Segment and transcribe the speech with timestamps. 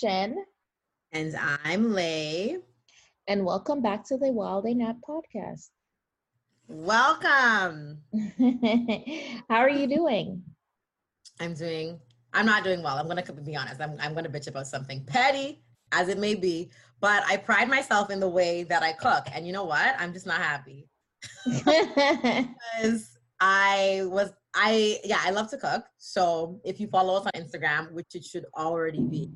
[0.00, 0.36] Shen,
[1.12, 2.56] And I'm Lay.
[3.26, 5.68] and welcome back to the Wild A Nap podcast.
[6.68, 7.98] Welcome.
[9.50, 10.42] How are you doing?
[11.38, 12.00] I'm doing,
[12.32, 12.96] I'm not doing well.
[12.96, 13.78] I'm going to be honest.
[13.82, 16.70] I'm, I'm going to bitch about something petty as it may be,
[17.02, 19.26] but I pride myself in the way that I cook.
[19.34, 19.94] And you know what?
[19.98, 20.88] I'm just not happy
[21.44, 25.84] because I was, I, yeah, I love to cook.
[25.98, 29.30] So if you follow us on Instagram, which it should already be,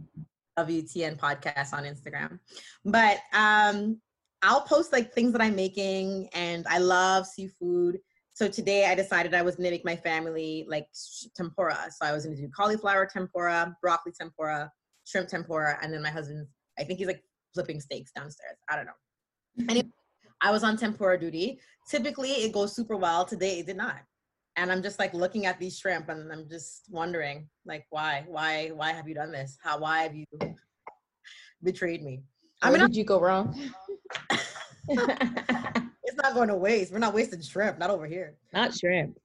[0.58, 2.38] WTN podcast on Instagram.
[2.84, 4.00] But um,
[4.42, 7.98] I'll post like things that I'm making, and I love seafood.
[8.34, 10.88] So today I decided I was gonna make my family like
[11.36, 11.78] tempura.
[11.90, 14.70] So I was gonna do cauliflower tempura, broccoli tempura,
[15.04, 16.46] shrimp tempura, and then my husband,
[16.78, 17.22] I think he's like
[17.54, 18.56] flipping steaks downstairs.
[18.68, 19.66] I don't know.
[19.68, 19.88] Anyway,
[20.40, 21.60] I was on tempura duty.
[21.88, 23.24] Typically it goes super well.
[23.24, 24.00] Today it did not.
[24.56, 28.24] And I'm just like looking at these shrimp and I'm just wondering, like, why?
[28.26, 29.58] Why why have you done this?
[29.62, 30.26] How why have you
[31.62, 32.22] betrayed me?
[32.62, 33.58] I mean, did you go wrong?
[34.88, 36.92] it's not going to waste.
[36.92, 38.36] We're not wasting shrimp, not over here.
[38.52, 39.18] Not shrimp.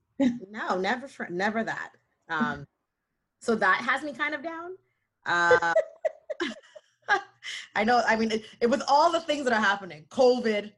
[0.50, 1.91] No, never, shrimp, never that.
[2.28, 2.66] Um,
[3.39, 4.72] so that has me kind of down.
[5.25, 5.73] Uh,
[7.75, 8.03] I know.
[8.06, 10.06] I mean, it, it was all the things that are happening.
[10.09, 10.72] COVID,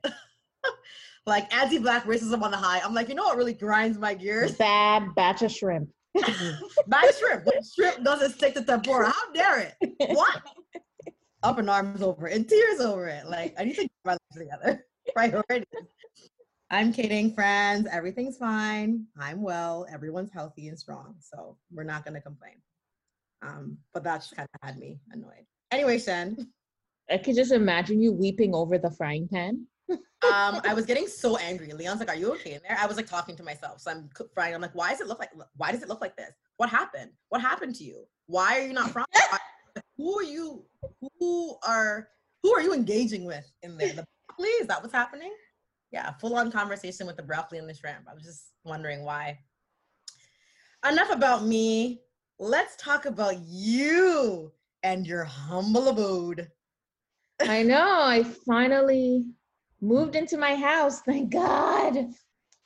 [1.25, 2.79] like anti-black racism on the high.
[2.79, 4.53] I'm like, you know what really grinds my gears?
[4.53, 5.89] Bad batch of shrimp.
[6.87, 7.45] Bad shrimp.
[7.45, 9.93] When shrimp doesn't stick to tempura, how dare it?
[10.15, 10.41] What?
[11.43, 13.27] Up in arms over it, in tears over it.
[13.27, 14.85] Like I need to get my life together.
[15.15, 15.65] Priorities.
[16.69, 17.87] I'm kidding, friends.
[17.91, 19.05] Everything's fine.
[19.19, 19.87] I'm well.
[19.91, 22.61] Everyone's healthy and strong, so we're not gonna complain.
[23.41, 25.45] Um, but that just kind of had me annoyed.
[25.71, 26.51] Anyway, Shen,
[27.09, 29.65] I could just imagine you weeping over the frying pan.
[29.91, 31.71] Um, I was getting so angry.
[31.73, 34.09] Leon's like, "Are you okay in there?" I was like talking to myself, so I'm
[34.33, 34.53] crying.
[34.53, 35.29] I'm like, "Why does it look like?
[35.55, 36.31] Why does it look like this?
[36.57, 37.11] What happened?
[37.29, 38.05] What happened to you?
[38.27, 38.93] Why are you not?
[38.93, 39.05] Why-
[39.97, 40.65] who are you?
[41.19, 42.07] Who are
[42.43, 43.93] who are you engaging with in there?
[43.93, 44.49] The broccoli?
[44.49, 45.31] Is that what's happening?
[45.91, 48.07] Yeah, full on conversation with the broccoli and the shrimp.
[48.09, 49.39] I was just wondering why.
[50.89, 52.01] Enough about me.
[52.39, 54.51] Let's talk about you
[54.83, 56.49] and your humble abode.
[57.39, 58.01] I know.
[58.01, 59.25] I finally
[59.81, 61.01] moved into my house.
[61.05, 62.07] Thank God.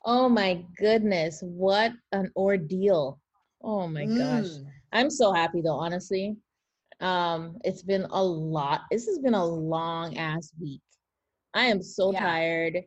[0.06, 1.40] Oh my goodness.
[1.42, 3.20] What an ordeal.
[3.64, 4.46] Oh my gosh.
[4.46, 4.66] Mm.
[4.94, 6.36] I'm so happy though, honestly.
[7.02, 8.82] Um, it's been a lot.
[8.92, 10.82] This has been a long ass week.
[11.54, 12.20] I am so Yeah.
[12.20, 12.84] tired.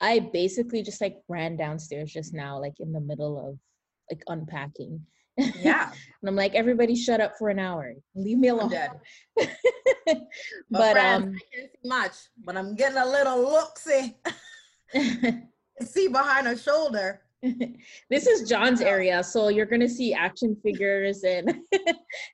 [0.00, 3.58] I basically just like ran downstairs just now, like in the middle of
[4.10, 5.04] like unpacking.
[5.38, 5.90] Yeah,
[6.20, 7.94] and I'm like, everybody shut up for an hour.
[8.14, 8.70] Leave me alone.
[10.70, 12.12] but friends, um I can't see much,
[12.44, 14.16] but I'm getting a little look see.
[15.82, 17.22] see behind her shoulder.
[18.10, 21.60] this is John's area, so you're gonna see action figures and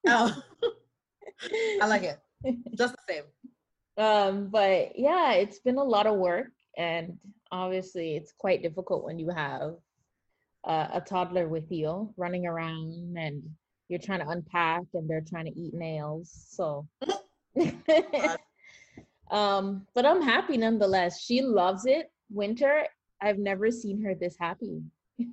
[0.08, 0.42] Oh,
[1.82, 2.18] I like it.
[2.76, 3.24] Just the same.
[3.96, 7.16] um but yeah it's been a lot of work and
[7.52, 9.76] obviously it's quite difficult when you have
[10.66, 13.42] uh, a toddler with you running around and
[13.88, 16.86] you're trying to unpack and they're trying to eat nails so.
[19.30, 21.22] Um but i'm happy nonetheless.
[21.22, 22.10] She loves it.
[22.30, 22.86] Winter
[23.22, 24.82] i've never seen her this happy.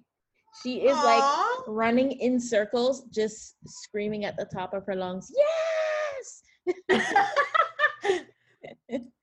[0.64, 1.24] She is like
[1.68, 6.44] running in circles just screaming at the top of her lungs yes!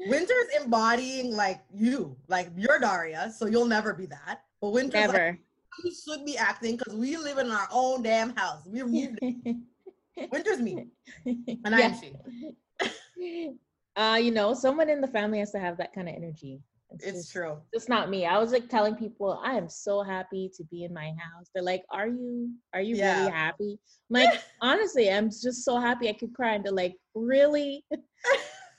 [0.00, 4.40] Winter's embodying like you, like you're Daria, so you'll never be that.
[4.60, 5.38] But Winter's like, never
[5.84, 8.62] we should be acting because we live in our own damn house.
[8.66, 9.18] We're moved.
[9.22, 9.64] in.
[10.32, 10.86] Winter's me,
[11.64, 13.54] and I am she.
[13.96, 16.60] uh, you know, someone in the family has to have that kind of energy.
[16.90, 17.58] It's just, true.
[17.72, 18.24] It's not me.
[18.26, 21.50] I was like telling people, I am so happy to be in my house.
[21.54, 23.18] They're like, Are you are you Yeah.
[23.20, 23.78] really happy?
[24.10, 26.54] I'm like, honestly, I'm just so happy I could cry.
[26.54, 27.84] And they're like, Really?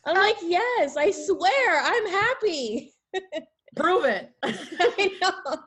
[0.05, 2.93] I'm like, Yes, I swear, I'm happy.
[3.75, 4.31] Prove it.
[4.43, 5.57] I know.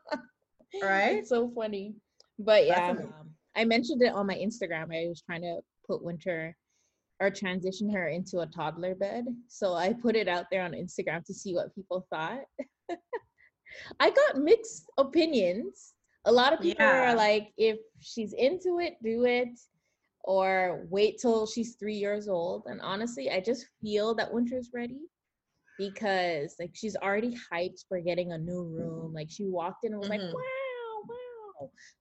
[0.82, 1.16] Right?
[1.19, 1.94] It's so funny.
[2.38, 3.12] But yeah, um,
[3.56, 4.94] I mentioned it on my Instagram.
[4.94, 6.56] I was trying to put Winter
[7.20, 9.26] or transition her into a toddler bed.
[9.48, 12.40] So I put it out there on Instagram to see what people thought.
[14.00, 15.94] I got mixed opinions.
[16.24, 17.12] A lot of people Yeah.
[17.12, 19.58] are like, if she's into it, do it,
[20.25, 22.64] or wait till she's three years old.
[22.66, 25.00] And honestly, I just feel that Winter's ready
[25.78, 29.12] because like she's already hyped for getting a new room.
[29.14, 30.32] Like she walked in and was like, Mhm.
[30.32, 30.62] wow, wow.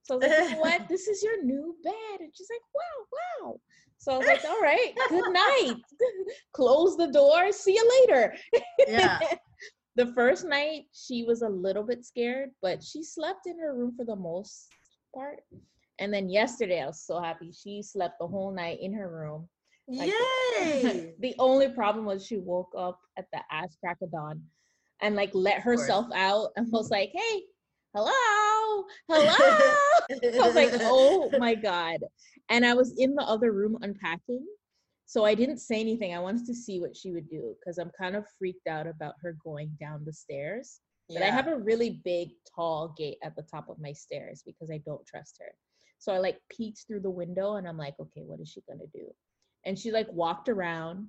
[0.04, 0.81] So I was like, you know what?
[0.90, 2.19] This is your new bed.
[2.19, 3.60] And she's like, wow, wow.
[3.98, 5.75] So I was like, all right, good night.
[6.54, 7.52] Close the door.
[7.52, 8.36] See you later.
[8.88, 9.19] Yeah.
[9.96, 13.94] the first night she was a little bit scared, but she slept in her room
[13.96, 14.69] for the most
[15.13, 15.42] part.
[16.00, 17.52] And then yesterday I was so happy.
[17.52, 19.48] She slept the whole night in her room.
[19.88, 20.12] Like,
[20.58, 21.13] Yay.
[21.19, 24.42] the only problem was she woke up at the ass crack of dawn
[25.02, 27.42] and like let herself out and was like, hey,
[27.94, 28.12] hello,
[29.07, 29.75] hello.
[30.41, 32.00] I was like, oh my God.
[32.50, 34.45] And I was in the other room unpacking.
[35.06, 36.15] So I didn't say anything.
[36.15, 39.15] I wanted to see what she would do because I'm kind of freaked out about
[39.21, 40.79] her going down the stairs.
[41.09, 44.71] But I have a really big, tall gate at the top of my stairs because
[44.71, 45.53] I don't trust her.
[46.00, 48.88] So I like peeked through the window and I'm like, okay, what is she gonna
[48.94, 49.13] do?
[49.65, 51.07] And she like walked around.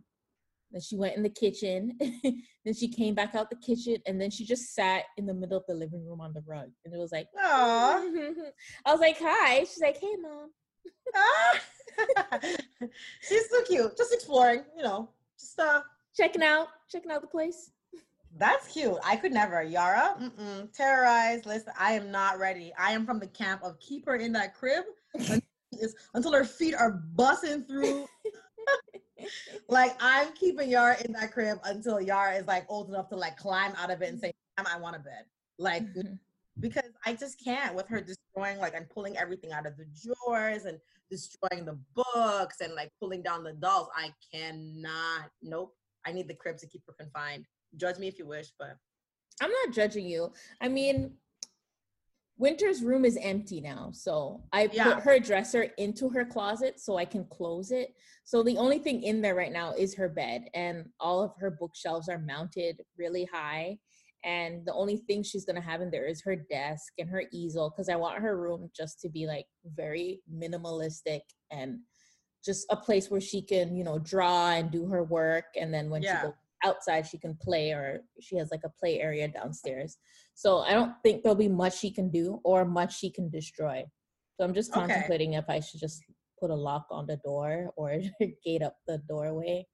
[0.73, 1.97] Then she went in the kitchen.
[2.65, 5.59] then she came back out the kitchen and then she just sat in the middle
[5.59, 6.69] of the living room on the rug.
[6.85, 7.99] And it was like, Aw.
[8.87, 9.61] I was like, hi.
[9.61, 10.51] She's like, hey, mom.
[11.15, 12.39] Ah.
[13.29, 13.97] She's so cute.
[13.97, 15.11] Just exploring, you know.
[15.39, 15.83] Just uh
[16.17, 17.71] Checking out, checking out the place.
[18.37, 18.97] that's cute.
[19.03, 19.63] I could never.
[19.63, 20.71] Yara, mm-mm.
[20.75, 21.47] terrorize.
[21.47, 22.73] Listen, I am not ready.
[22.79, 24.85] I am from the camp of keep her in that crib
[25.15, 25.41] until,
[26.15, 28.07] until her feet are busting through.
[29.69, 33.37] Like I'm keeping Yara in that crib until Yara is like old enough to like
[33.37, 35.25] climb out of it and say, "Mom, I want a bed."
[35.59, 36.15] Like mm-hmm.
[36.61, 39.87] because I just can't with her destroying like and pulling everything out of the
[40.27, 40.79] drawers and
[41.11, 43.89] destroying the books and like pulling down the dolls.
[43.97, 45.31] I cannot.
[45.43, 45.75] Nope.
[46.07, 47.45] I need the crib to keep her confined.
[47.77, 48.77] Judge me if you wish, but
[49.41, 50.33] I'm not judging you.
[50.61, 51.13] I mean,
[52.39, 53.91] Winter's room is empty now.
[53.93, 54.95] So I Yeah.
[54.95, 57.95] put her dresser into her closet so I can close it.
[58.25, 61.51] So the only thing in there right now is her bed, and all of her
[61.51, 63.79] bookshelves are mounted really high.
[64.25, 67.71] And the only thing she's gonna have in there is her desk and her easel
[67.71, 71.81] because I want her room just to be like very minimalistic and
[72.45, 75.47] just a place where she can, you know, draw and do her work.
[75.57, 76.21] And then when Yeah.
[76.21, 76.35] she goes
[76.65, 79.99] outside, she can play or she has like a play area downstairs.
[80.35, 83.85] So I don't think there'll be much she can do or much she can destroy.
[84.37, 84.81] So I'm just Okay.
[84.81, 86.03] contemplating if I should just
[86.41, 88.01] put a lock on the door or
[88.45, 89.67] gate up the doorway.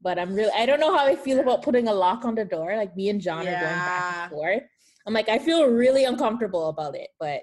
[0.00, 2.44] But I'm really I don't know how I feel about putting a lock on the
[2.44, 2.76] door.
[2.76, 4.62] Like me and John are going back and forth.
[5.06, 7.42] I'm like, I feel really uncomfortable about it, but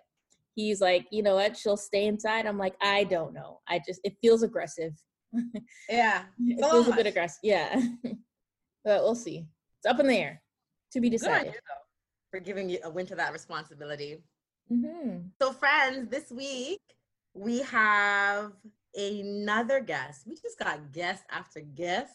[0.56, 2.46] he's like, you know what, she'll stay inside.
[2.46, 3.60] I'm like, I don't know.
[3.68, 4.94] I just it feels aggressive.
[5.90, 6.24] yeah.
[6.40, 7.40] it So feels a bit aggressive.
[7.44, 7.82] Yeah.
[8.84, 9.48] but we'll see.
[9.78, 10.42] It's up in the air
[10.92, 11.54] to be Good decided.
[11.54, 11.86] though
[12.32, 14.22] for giving you a winter that responsibility.
[14.68, 16.82] hmm So, friends, this week
[17.34, 18.52] we have
[18.96, 20.24] another guest.
[20.28, 22.14] We just got guest after guest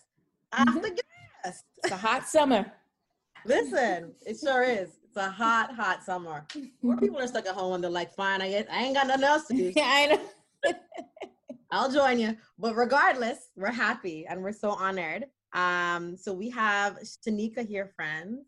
[0.53, 1.65] after guest.
[1.83, 2.71] It's a hot summer.
[3.45, 4.91] Listen, it sure is.
[5.05, 6.47] It's a hot, hot summer.
[6.83, 9.07] More people are stuck at home and they're like, fine, I guess I ain't got
[9.07, 9.73] nothing else to do.
[9.77, 10.73] yeah, I know.
[11.71, 12.37] I'll join you.
[12.59, 15.27] But regardless, we're happy and we're so honored.
[15.55, 18.47] Um, so we have Shanika here, friends.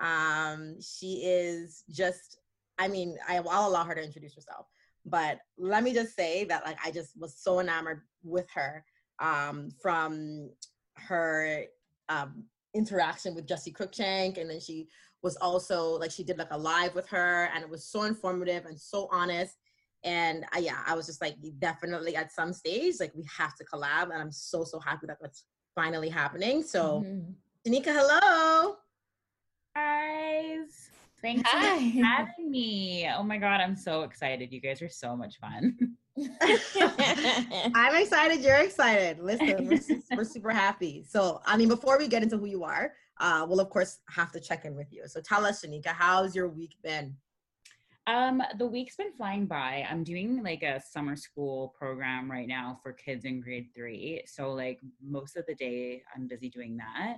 [0.00, 2.38] Um, she is just,
[2.78, 4.66] I mean, I, I'll allow her to introduce herself.
[5.06, 8.84] But let me just say that like I just was so enamored with her
[9.18, 10.50] um, from
[10.96, 11.64] her
[12.08, 14.88] um, interaction with Jessi Cruickshank, and then she
[15.22, 18.64] was also like she did like a live with her, and it was so informative
[18.66, 19.56] and so honest.
[20.04, 23.64] And I, yeah, I was just like, definitely at some stage, like we have to
[23.64, 26.62] collab, and I'm so so happy that that's finally happening.
[26.62, 27.34] So, Mhm.
[27.66, 28.76] Tanika, hello.
[29.74, 30.90] guys.
[31.20, 31.78] Thanks so Hi.
[31.78, 33.08] for having me.
[33.08, 34.52] Oh my god, I'm so excited.
[34.52, 35.96] You guys are so much fun.
[37.74, 38.40] I'm excited.
[38.40, 39.18] You're excited.
[39.18, 41.04] Listen, we're, su- we're super happy.
[41.08, 44.30] So, I mean, before we get into who you are, uh, we'll of course have
[44.32, 45.08] to check in with you.
[45.08, 47.16] So, tell us, Shanika, how's your week been?
[48.06, 49.86] Um, the week's been flying by.
[49.90, 54.22] I'm doing like a summer school program right now for kids in grade three.
[54.26, 57.16] So like most of the day I'm busy doing that.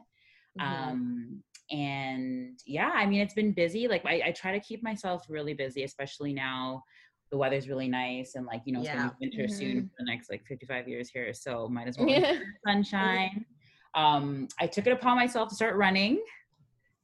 [0.59, 0.63] Mhm.
[0.65, 3.89] Um, and yeah, I mean, it's been busy.
[3.89, 6.85] Like I, I try to keep myself really busy, especially now
[7.33, 8.97] the weather's really nice and like, you know, it's Yeah.
[8.99, 9.89] gonna be winter soon Mhm.
[9.91, 11.35] for the next like 55 years here.
[11.35, 12.07] So might as well
[12.67, 13.45] sunshine.
[13.95, 16.23] Um, I took it upon myself to start running.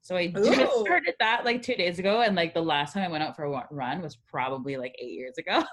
[0.03, 2.23] So I just started that like two days ago.
[2.23, 5.13] And like the last time I went out for a run was probably like eight
[5.13, 5.63] years ago.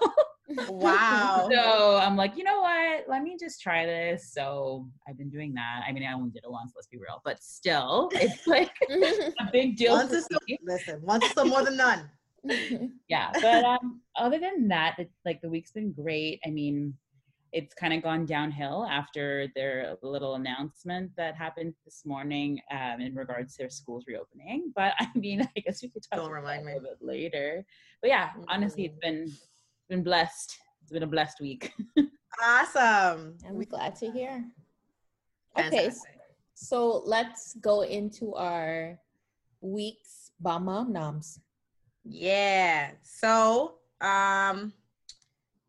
[0.68, 1.48] Wow.
[1.48, 3.04] so I'm like, you know what?
[3.08, 4.32] Let me just try this.
[4.32, 5.82] So I've been doing that.
[5.86, 9.48] I mean, I only did it once, let's be real, but still, it's like a
[9.52, 9.92] big deal.
[9.92, 10.26] Once is
[10.64, 12.10] listen, once is more than none.
[13.08, 13.30] Yeah.
[13.34, 16.40] But um, other than that, it, like the week's been great.
[16.44, 16.94] I mean,
[17.52, 23.14] it's kind of gone downhill after their little announcement that happened this morning um, in
[23.14, 24.72] regards to their schools reopening.
[24.74, 26.72] But I mean, I guess we could talk Don't about remind that me.
[26.72, 27.64] a little bit later.
[28.00, 29.32] But yeah, honestly, it's been
[29.88, 30.56] been blessed.
[30.82, 31.72] It's been a blessed week.
[32.42, 33.36] Awesome.
[33.46, 34.44] I'm glad to hear.
[35.58, 35.90] Okay,
[36.54, 38.98] so let's go into our
[39.60, 41.40] week's Bama Noms.
[42.04, 42.92] Yeah.
[43.02, 44.72] So, um,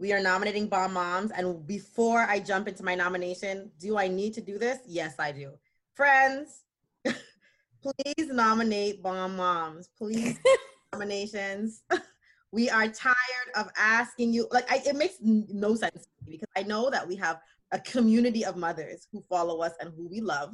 [0.02, 4.34] we are nominating bomb moms, and before I jump into my nomination, do I need
[4.34, 4.80] to do this?
[4.88, 5.52] Yes, I do.
[5.94, 6.64] Friends,
[7.06, 9.90] please nominate bomb moms.
[9.96, 10.40] Please
[10.92, 11.84] nominations.
[12.52, 13.16] we are tired
[13.56, 14.48] of asking you.
[14.50, 17.40] Like, I, it makes no sense to me because I know that we have
[17.72, 20.52] a community of mothers who follow us and who we love,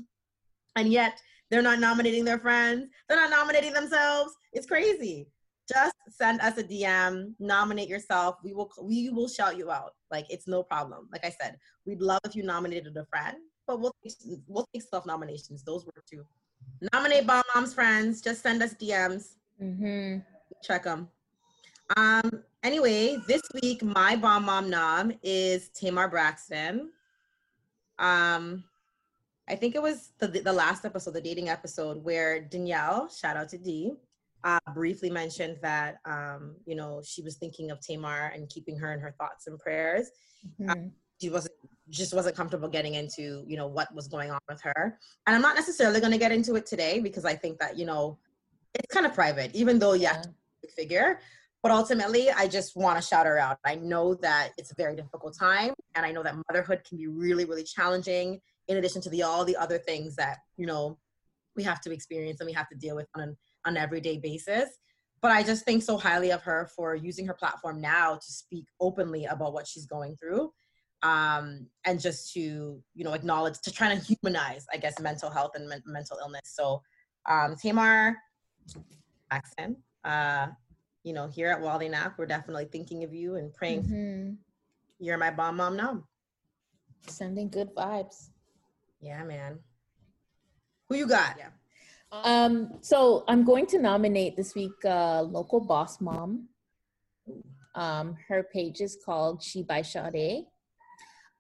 [0.76, 2.90] and yet they're not nominating their friends.
[3.08, 4.34] They're not nominating themselves.
[4.52, 5.30] It's crazy
[5.68, 8.38] just send us a DM, nominate yourself.
[8.44, 9.94] We will we will shout you out.
[10.12, 11.08] Like it's no problem.
[11.12, 14.14] Like I said, we'd love if you nominated a friend, but we'll take,
[14.48, 15.64] we'll take self nominations.
[15.64, 16.26] Those work too.
[16.94, 18.22] Nominate bomb moms friends.
[18.22, 19.36] Just send us DMs.
[19.62, 20.20] Mm-hmm.
[20.64, 21.10] Check them.
[21.96, 22.44] Um.
[22.64, 26.92] Anyway, this week my bomb mom nom is Tamar Braxton.
[28.00, 28.64] Um.
[29.50, 33.48] I think it was the, the last episode, the dating episode, where Danielle, shout out
[33.50, 33.94] to D,
[34.44, 38.94] uh, briefly mentioned that um, you know she was thinking of Tamar and keeping her
[38.94, 40.10] in her thoughts and prayers.
[40.60, 40.92] Mhm.
[41.20, 41.56] She wasn't
[41.90, 45.42] just wasn't comfortable getting into you know what was going on with her, and I'm
[45.42, 48.20] not necessarily going to get into it today because I think that you know
[48.76, 50.22] it's kind of private, even though yeah,
[50.64, 50.70] Yeah.
[50.76, 51.20] figure.
[51.64, 53.58] But ultimately, I just want to shout her out.
[53.66, 57.08] I know that it's a very difficult time, and I know that motherhood can be
[57.08, 58.40] really, really challenging.
[58.68, 61.00] In addition to the all the other things that you know
[61.56, 63.36] we have to experience and we have to deal with on an on
[63.68, 64.70] an everyday basis.
[65.22, 68.66] But I just think so highly of her for using her platform now to speak
[68.80, 70.52] openly about what she's going through,
[71.02, 72.40] um, and just to
[72.94, 76.42] you know acknowledge to try to humanize, I guess, mental health and men- mental illness.
[76.46, 76.82] So,
[77.28, 78.16] um, Tamar
[79.32, 80.48] Jackson, uh,
[81.04, 83.84] you know, here at Wally Nap, we're definitely thinking of you and praying.
[83.84, 84.38] Mhm.
[85.00, 86.08] You're my bomb mom now.
[87.08, 88.30] Sending good vibes.
[89.00, 89.60] Yeah, man.
[90.90, 91.38] Who you got?
[91.38, 91.50] Yeah.
[92.12, 96.48] Um, so I'm going to nominate this week uh, local boss mom.
[97.76, 100.46] Um, her page is called She by Sade.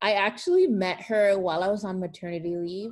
[0.01, 2.91] I actually met her while I was on maternity leave.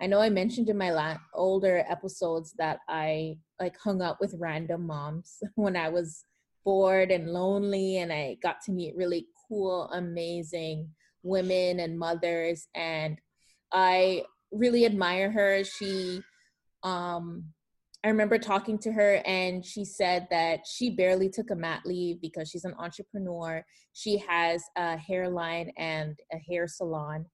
[0.00, 4.36] I know I mentioned in my la- older episodes that I like hung out with
[4.38, 6.24] random moms when I was
[6.64, 10.88] bored and lonely, and I got to meet really cool, amazing
[11.22, 12.68] women and mothers.
[12.74, 13.18] And
[13.72, 14.22] I
[14.52, 15.64] really admire her.
[15.64, 16.22] She
[16.82, 17.44] um
[18.04, 22.20] I remember talking to her and she said that she barely took a mat leave
[22.20, 23.64] because she's an entrepreneur.
[23.92, 27.26] She has a hairline and a hair salon.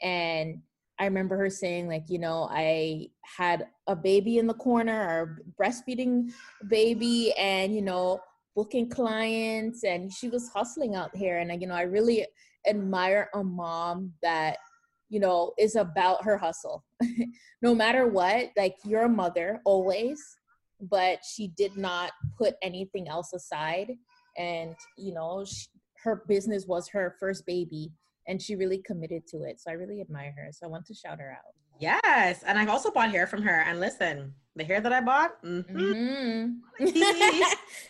[0.00, 0.62] And
[1.00, 5.38] I remember her saying, like, you know, I had a baby in the corner or
[5.60, 6.30] breastfeeding
[6.68, 8.20] baby and, you know,
[8.54, 11.38] booking clients and she was hustling out here.
[11.38, 12.26] And, you know, I really
[12.68, 14.58] admire a mom that
[15.12, 16.82] you know, is about her hustle.
[17.62, 20.20] no matter what, like you're a mother always,
[20.80, 23.92] but she did not put anything else aside.
[24.36, 25.66] And, you know, she,
[26.04, 27.92] her business was her first baby
[28.26, 29.60] and she really committed to it.
[29.60, 30.48] So I really admire her.
[30.52, 31.54] So I want to shout her out.
[31.80, 33.60] Yes, and I've also bought hair from her.
[33.66, 36.92] And listen, the hair that I bought, mhm, Mhm.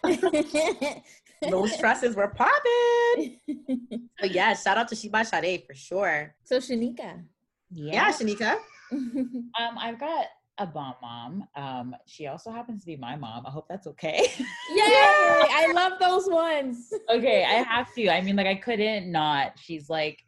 [1.51, 3.41] those tresses were popping.
[4.21, 6.35] But yeah, shout out to She by Sade for sure.
[6.45, 7.25] so Shanika.
[7.73, 8.59] Yeah, Shanika.
[9.59, 10.27] Um, I've got
[10.59, 11.45] a bomb mom.
[11.57, 13.45] Um, she also happens to be my mom.
[13.47, 14.27] I hope that's okay.
[14.71, 14.87] Yay!
[14.89, 16.93] I love those ones.
[17.11, 18.09] okay, I have to.
[18.09, 19.59] I mean, like I couldn't not.
[19.59, 20.25] She's like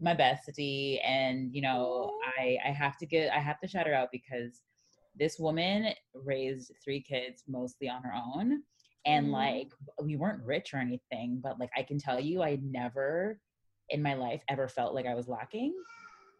[0.00, 3.94] my bestie, and you know, I I have to get I have to shout her
[3.94, 4.62] out because
[5.18, 8.62] this woman raised three kids mostly on her own,
[9.06, 9.32] and Mhm.
[9.32, 9.68] like
[10.02, 13.40] we weren't rich or anything, but like I can tell you, I never
[13.90, 15.74] in my life ever felt like I was lacking.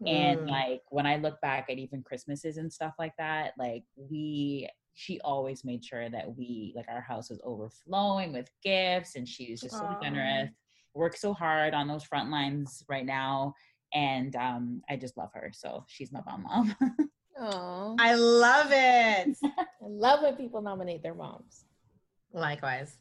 [0.06, 0.50] And Mm.
[0.50, 5.20] like when I look back at even Christmases and stuff like that, like we she
[5.20, 9.60] always made sure that we like our house was overflowing with gifts and she was
[9.60, 10.50] just so generous
[10.94, 13.54] worked so hard on those front lines right now
[13.94, 16.74] and um i just love her so she's my bomb mom
[17.38, 19.36] Oh, I love it.
[19.44, 21.64] I love when people nominate their moms.
[22.32, 22.96] Likewise.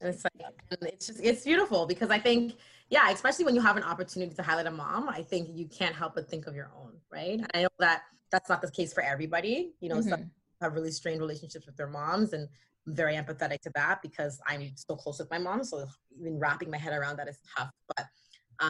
[0.00, 2.54] And it's like it's just it's beautiful because I think,
[2.92, 5.94] yeah, especially when you have an opportunity to highlight a mom, I think you can't
[5.94, 7.38] help but think of your own, right?
[7.40, 9.72] And I know that that's not the case for everybody.
[9.80, 10.30] You know, some Mhm.
[10.60, 12.46] have really strained relationships with their moms and
[12.86, 15.64] I'm very empathetic to that because I'm so close with my mom.
[15.64, 15.86] So
[16.20, 17.70] even wrapping my head around that is tough.
[17.96, 18.06] But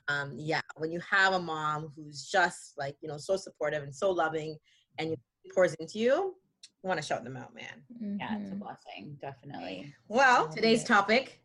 [0.06, 3.92] um, yeah, when you have a mom who's just like, you know, so supportive and
[3.94, 4.56] so loving
[4.98, 5.16] and you
[5.52, 6.36] pours into you,
[6.82, 7.82] you want to shout them out, man.
[8.20, 8.60] yeah it's a Mhm.
[8.60, 11.40] blessing definitely Well, today's topic.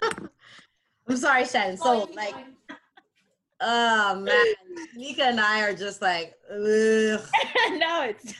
[1.08, 1.76] I'm sorry, Shen.
[1.76, 2.34] So, like,
[3.60, 4.44] oh man,
[4.94, 6.58] Nika and I are just like, ugh.
[7.78, 8.34] no it's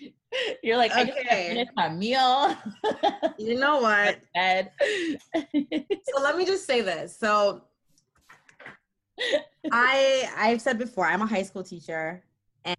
[0.62, 1.48] you're like i just Okay.
[1.48, 2.54] finish my meal
[3.38, 4.18] you know what?
[4.34, 4.70] bed
[5.32, 7.16] So let me just say this.
[7.16, 7.62] So
[9.72, 12.22] I I've said before, I'm a high school teacher,
[12.64, 12.76] and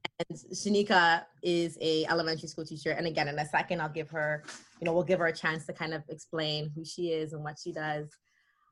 [0.53, 2.91] Shanika is a elementary school teacher.
[2.91, 4.43] And again, in a second, I'll give her,
[4.79, 7.43] you know, we'll give her a chance to kind of explain who she is and
[7.43, 8.09] what she does.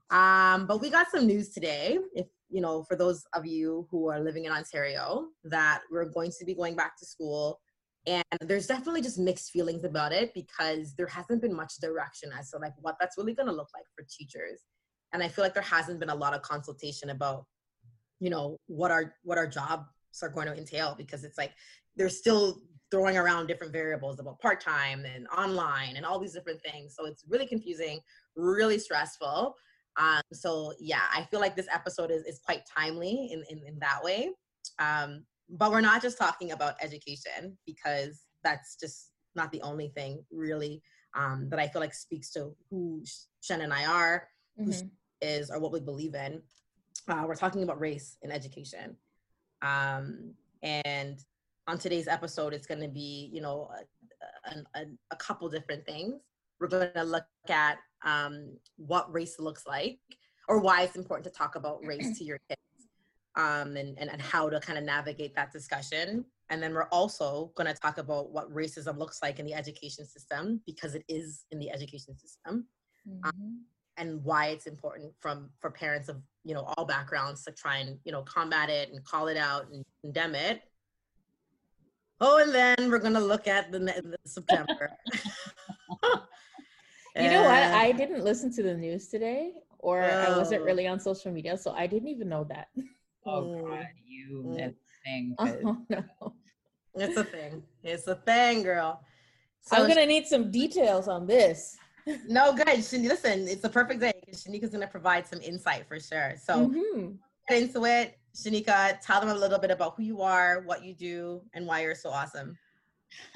[0.10, 2.00] Um, but we got some news today.
[2.14, 6.32] If you know, for those of you who are living in Ontario, that we're going
[6.40, 7.60] to be going back to school.
[8.06, 12.52] And there's definitely just mixed feelings about it because there hasn't been much direction as
[12.52, 14.62] to like what that's really going to look like for teachers.
[15.12, 17.46] And I feel like there hasn't been a lot of consultation about,
[18.22, 19.84] you know, what our what our jobs
[20.24, 21.52] are going to entail because it's like
[21.98, 26.96] they're still throwing around different variables about part-time and online and all these different things.
[26.98, 28.00] So it's really confusing,
[28.38, 29.56] really stressful.
[29.98, 33.80] Um, so yeah, I feel like this episode is, is quite timely in, in, in
[33.80, 34.30] that way.
[34.80, 40.24] Um, but we're not just talking about education because that's just not the only thing
[40.32, 40.82] really
[41.16, 43.04] um, that I feel like speaks to who
[43.42, 44.28] Shen and I are,
[44.58, 44.90] who Mhm.
[45.22, 46.42] is, or what we believe in.
[47.08, 48.96] Uh, we're talking about race in education.
[49.62, 51.24] Um, and
[51.68, 53.70] on today's episode, it's going to be, you know,
[54.46, 56.22] a, a- a couple different things.
[56.60, 60.00] We're going to look at um, what race looks like
[60.48, 62.62] or why it's important to talk about race to your kids
[63.36, 66.26] um, and, and, and how to kind of navigate that discussion.
[66.50, 70.06] And then we're also going to talk about what racism looks like in the education
[70.06, 72.68] system because it is in the education system
[73.08, 73.60] Mhm.
[73.96, 77.98] and why it's important from for parents of you know all backgrounds to try and
[78.04, 80.62] you know combat it and call it out and condemn it
[82.20, 84.92] oh and then we're gonna look at the, the september
[87.24, 87.64] You know what?
[87.64, 90.66] I didn't listen to the news today, or I wasn't Oh.
[90.66, 92.68] really on social media, so I didn't even know that.
[93.26, 94.58] oh god you Mm.
[94.58, 96.34] that thing 'cause- Oh no!
[96.96, 99.04] it's a thing it's a thing girl
[99.62, 101.78] so I'm gonna need some details on this.
[102.28, 106.00] no good Shan- listen it's a perfect day because shanika's gonna provide some insight for
[106.00, 107.18] sure so Mhm.
[107.50, 110.94] get into it shanika tell them a little bit about who you are what you
[110.94, 112.58] do and why you're so awesome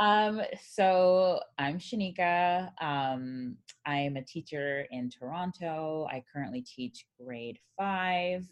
[0.00, 2.70] Um, so I'm Shanika.
[2.82, 6.08] Um, I'm a teacher in Toronto.
[6.10, 8.44] I currently teach grade five.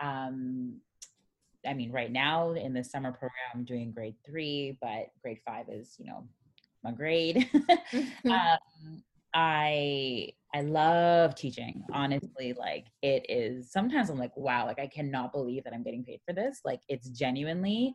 [0.00, 0.80] Um,
[1.66, 5.66] I mean, right now in the summer program, I'm doing grade three, but grade five
[5.70, 6.26] is, you know,
[6.82, 7.48] my grade.
[8.26, 11.82] um, I I love teaching.
[11.92, 13.72] Honestly, like it is.
[13.72, 16.60] Sometimes I'm like, wow, like I cannot believe that I'm getting paid for this.
[16.64, 17.94] Like it's genuinely,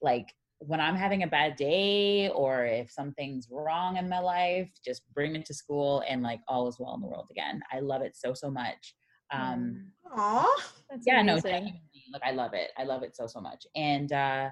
[0.00, 5.02] like when I'm having a bad day or if something's wrong in my life, just
[5.14, 7.60] bring it to school and like all is well in the world again.
[7.72, 8.94] I love it so so much.
[9.32, 10.56] Um, Aw.
[10.90, 11.50] That's yeah no amazing.
[11.50, 14.48] genuinely, like i love it i love it so so much and uh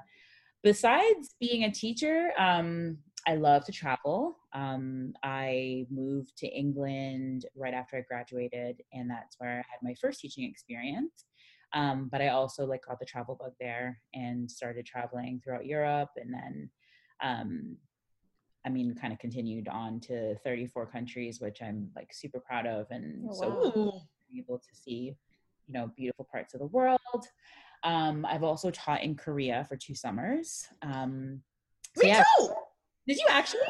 [0.63, 7.75] besides being a teacher um i love to travel um i moved to england right
[7.75, 11.25] after i graduated and that's where i had my first teaching experience
[11.75, 16.11] um but i also like got the travel bug there and started traveling throughout europe
[16.17, 16.71] and then
[17.23, 17.77] um
[18.65, 22.89] I mean, kind of continued on to 34 countries, which I'm like super proud of,
[22.91, 23.73] and Oh, so wow.
[23.77, 23.93] Ooh.
[24.37, 25.15] able to see
[25.69, 26.99] you know beautiful parts of the world
[27.85, 31.41] um, i've also taught in korea for two summers um,
[31.97, 32.49] so Me yeah too.
[33.07, 33.61] did you actually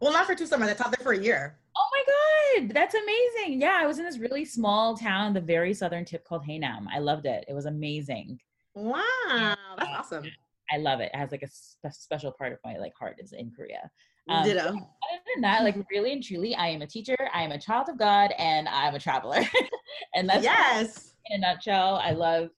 [0.00, 0.68] Well, not for two summers.
[0.70, 1.58] I taught there for a year.
[1.76, 5.72] oh my god that's amazing yeah i was in this really small town the very
[5.74, 8.38] southern tip called haenam i loved it it was amazing
[8.74, 10.24] Wow, that's awesome.
[10.72, 13.32] i love it it has like a spe- special part of my like heart is
[13.32, 13.90] in korea
[14.30, 14.68] Um, Ditto.
[14.68, 17.88] other than that like really and truly i am a teacher i am a child
[17.88, 19.42] of god and i'm a traveler
[20.14, 21.14] and that's Yes.
[21.30, 22.48] in a nutshell, I love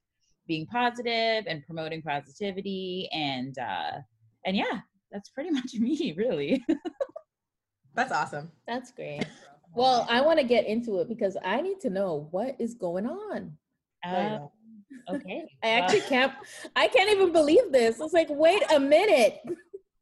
[0.46, 3.92] being positive and promoting positivity and uh
[4.46, 6.64] and yeah, that's pretty much me, really.
[8.00, 8.50] That's awesome.
[8.66, 9.24] That's great.
[9.72, 13.06] Well, I want to get into it because I need to know what is going
[13.06, 13.56] on.
[14.04, 14.48] Um,
[15.08, 15.48] okay.
[15.62, 16.32] I actually can't.
[16.74, 18.00] I can't even believe this.
[18.00, 19.40] It's like, wait a minute.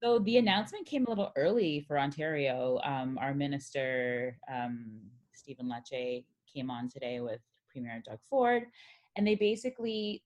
[0.02, 2.78] So the announcement came a little early for Ontario.
[2.84, 5.00] Um, our minister, um,
[5.34, 7.40] Stephen Lecce, came on today with
[7.72, 8.62] Premier Doug Ford,
[9.16, 10.22] and they basically,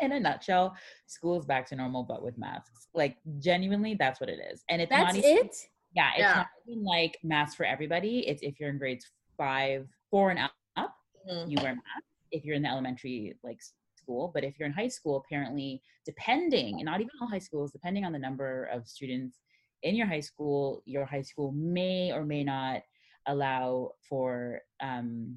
[0.00, 0.74] in a nutshell,
[1.06, 2.88] school's back to normal, but with masks.
[2.94, 5.56] Like genuinely, that's what it is, and it's That's not even, it.
[5.96, 6.36] Yeah, it's Yeah.
[6.36, 8.28] not even like masks for everybody.
[8.28, 10.38] It's if you're in grades five, four, and
[10.76, 10.94] up,
[11.26, 11.50] Mhm.
[11.50, 12.12] you wear masks.
[12.30, 13.60] If you're in the elementary like
[13.96, 17.72] school, but if you're in high school, apparently, depending, and not even all high schools,
[17.72, 19.40] depending on the number of students
[19.82, 22.82] in your high school, your high school may or may not
[23.26, 25.36] allow for um,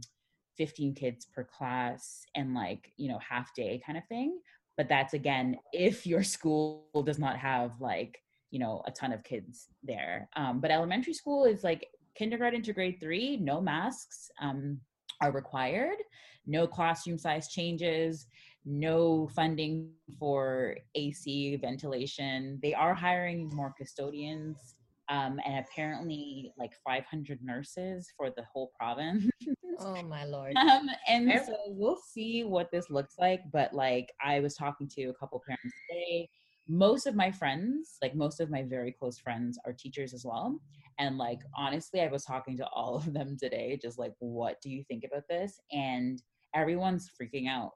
[0.57, 4.41] 15 kids per class and like you know half day kind of thing.
[4.75, 9.23] But that's again if your school does not have like you know a ton of
[9.23, 10.29] kids there.
[10.35, 14.79] Um, but elementary school is like kindergarten to grade three, no masks um,
[15.21, 15.97] are required,
[16.45, 18.27] no classroom size changes,
[18.65, 22.59] no funding for AC ventilation.
[22.61, 24.75] They are hiring more custodians.
[25.09, 29.25] Um, and apparently, like 500 nurses for the whole province.
[29.81, 30.53] Oh my lord.
[30.57, 33.41] Um, and so we'll see what this looks like.
[33.53, 36.29] But like I was talking to a couple parents today.
[36.71, 40.59] Most of my friends, like most of my very close friends, are teachers as well.
[40.99, 44.69] And like honestly, I was talking to all of them today, just like, what do
[44.69, 45.59] you think about this?
[45.71, 46.21] And
[46.53, 47.71] everyone's freaking out.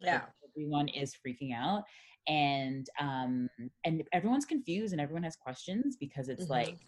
[0.00, 0.14] Yeah.
[0.14, 1.84] Like, everyone is freaking out.
[2.26, 3.48] And um
[3.84, 6.50] and everyone's confused and everyone has questions because it's Mhm.
[6.50, 6.78] like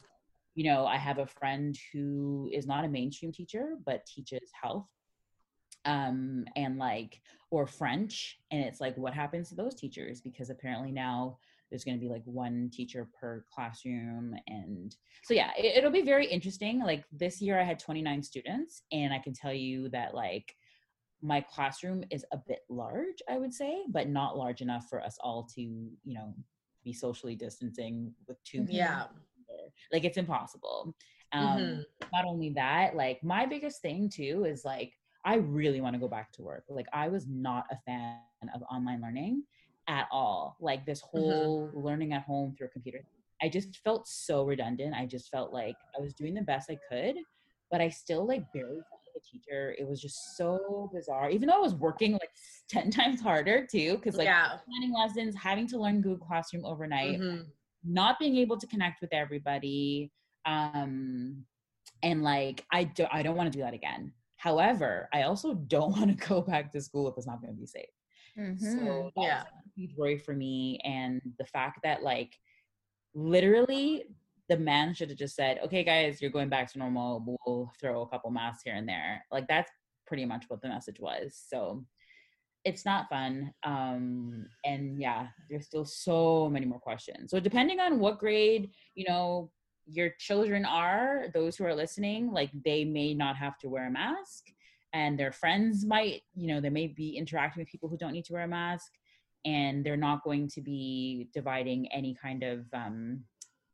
[0.56, 4.86] you know, I have a friend who is not a mainstream teacher but teaches health
[5.84, 7.20] um and like
[7.50, 11.38] or French and it's like what happens to those teachers because apparently now
[11.70, 16.02] there's going to be like one teacher per classroom and so yeah it, it'll be
[16.02, 20.14] very interesting like this year I had 29 students and I can tell you that
[20.14, 20.56] like
[21.22, 25.16] my classroom is a bit large I would say but not large enough for us
[25.20, 26.34] all to you know
[26.82, 29.04] be socially distancing with two people Yeah.
[29.92, 30.94] like it's impossible
[31.32, 31.84] um Mhm.
[32.12, 34.92] not only that like my biggest thing too is like
[35.24, 36.64] i really want to go back to work.
[36.68, 38.18] Like i was not a fan
[38.54, 39.44] of online learning
[39.88, 40.56] at all.
[40.60, 43.04] Like this whole learning at home through a computer
[43.42, 44.94] i just felt so redundant.
[44.94, 47.16] I just felt like i was doing the best i could
[47.70, 49.74] but i still like barely felt like a teacher.
[49.78, 51.30] It was just so bizarre.
[51.30, 52.30] Even though i was working like
[52.68, 54.58] 10 times harder too because like yeah.
[54.66, 57.46] planning lessons having to learn google classroom overnight Mhm.
[57.84, 60.10] not being able to connect with everybody
[60.46, 61.44] um
[62.02, 64.12] and like i do, i don't want to do that again
[64.44, 67.60] however i also don't want to go back to school if it's not going to
[67.60, 67.94] be safe
[68.38, 68.58] Mhm.
[68.74, 69.42] so that's Yeah.
[69.42, 72.32] a huge worry for me and the fact that like
[73.14, 74.04] literally
[74.48, 78.02] the man should have just said okay guys you're going back to normal we'll throw
[78.02, 79.70] a couple masks here and there like that's
[80.08, 81.84] pretty much what the message was so
[82.64, 87.98] it's not fun um and yeah there's still so many more questions so depending on
[87.98, 89.50] what grade you know
[89.86, 93.90] your children are those who are listening like they may not have to wear a
[93.90, 94.44] mask
[94.92, 98.24] and their friends might you know they may be interacting with people who don't need
[98.24, 98.92] to wear a mask
[99.44, 103.20] and they're not going to be dividing any kind of um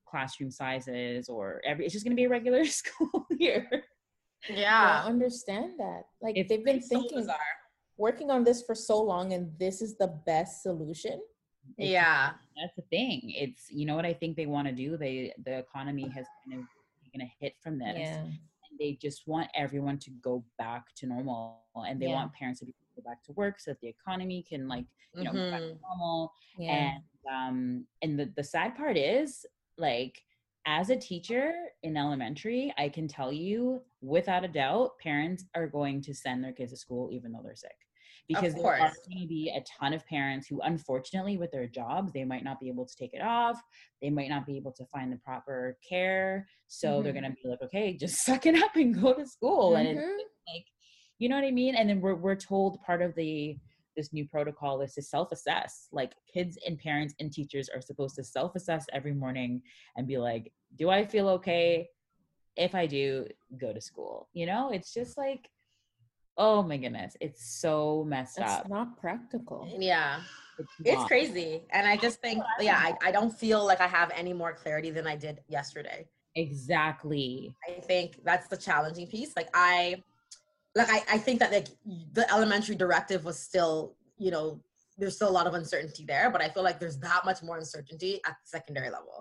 [0.08, 3.68] classroom sizes or every it's just going to be a regular school year
[4.48, 5.02] Yeah.
[5.02, 6.02] don't understand that.
[6.20, 7.28] Like It's- they've been It's so thinking,
[7.98, 11.20] working on this for so long, and this is the best solution.
[11.76, 12.32] It's- Yeah.
[12.56, 15.58] that's the thing it's you know what i think they want to do they the
[15.58, 16.66] economy has kind of
[17.04, 18.22] taken a hit from this Yeah.
[18.24, 22.14] and they just want everyone to go back to normal and they Yeah.
[22.14, 24.68] want parents to be able to go back to work so that the economy can
[24.68, 26.70] like you know go back to normal Yeah.
[26.72, 29.46] and um and the, the sad part is
[29.78, 30.22] like
[30.66, 36.02] as a teacher in elementary i can tell you without a doubt parents are going
[36.02, 37.76] to send their kids to school even though they're sick
[38.34, 42.12] because there are going to be a ton of parents who unfortunately with their jobs
[42.12, 43.60] they might not be able to take it off.
[44.00, 46.46] They might not be able to find the proper care.
[46.68, 47.20] So they're Mhm.
[47.20, 49.76] going to be like okay just suck it up and go to school.
[49.76, 50.18] And it's Mhm.
[50.54, 50.66] like
[51.18, 51.74] you know what i mean?
[51.74, 53.56] And then we're, we're told part of the
[53.96, 55.88] this new protocol is to self-assess.
[55.92, 59.62] Like kids and parents and teachers are supposed to self-assess every morning
[59.96, 61.88] and be like do i feel okay?
[62.56, 63.26] If i do
[63.58, 64.28] go to school.
[64.32, 64.70] You know?
[64.70, 65.50] It's just like
[66.46, 69.60] oh my goodness it's so messed That's up It's not practical.
[69.78, 70.20] Yeah.
[70.58, 71.50] it's, It's crazy.
[71.76, 74.90] And I just think, yeah, I, I don't feel like I have any more clarity
[74.90, 76.00] than I did yesterday.
[76.44, 79.32] exactly I think that's the challenging piece.
[79.36, 80.02] Like I
[80.78, 81.68] like I, I think that like
[82.18, 84.46] the elementary directive was still, you know,
[84.98, 87.58] there's still a lot of uncertainty there, but I feel like there's that much more
[87.58, 89.16] uncertainty at the secondary level.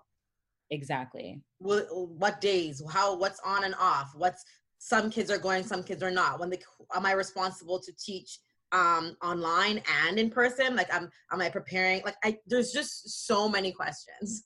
[0.72, 1.90] exactly Wh-
[2.22, 4.44] what days how what's on and off what's
[4.80, 6.40] some kids are going some kids are not.
[6.40, 6.60] When they
[6.96, 8.40] am i responsible to teach
[8.72, 10.76] um online and in person?
[10.76, 12.02] Like i'm am i preparing?
[12.04, 14.42] Like i there's just so many questions.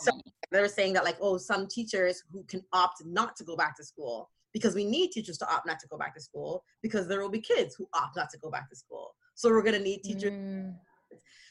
[0.00, 0.12] So-
[0.50, 3.76] they were saying that like oh some teachers who can opt not to go back
[3.76, 7.06] to school because we need teachers to opt not to go back to school because
[7.06, 9.14] there will be kids who opt not to go back to school.
[9.34, 10.32] So we're going to need teachers.
[10.32, 10.74] Mm,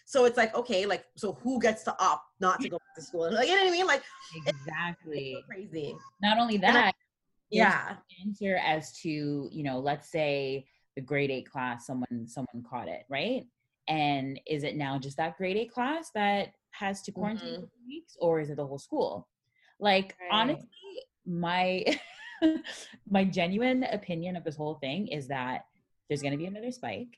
[0.05, 3.01] so it's like okay like so who gets to opt not to go back to
[3.01, 3.31] school?
[3.31, 3.87] Like you know what i mean?
[3.87, 4.03] Like
[4.35, 5.43] exactly.
[5.47, 5.95] crazy.
[6.21, 6.95] Not only that
[7.51, 12.87] yeah answer as to you know let's say the grade eight class someone someone caught
[12.87, 13.45] it right
[13.87, 17.61] and is it now just that grade eight class that has to quarantine Mhm.
[17.61, 19.27] for weeks or is it the whole school
[19.79, 20.31] like Right.
[20.31, 20.67] honestly
[21.25, 21.85] my
[23.09, 25.65] my genuine opinion of this whole thing is that
[26.09, 27.17] there's going to be another spike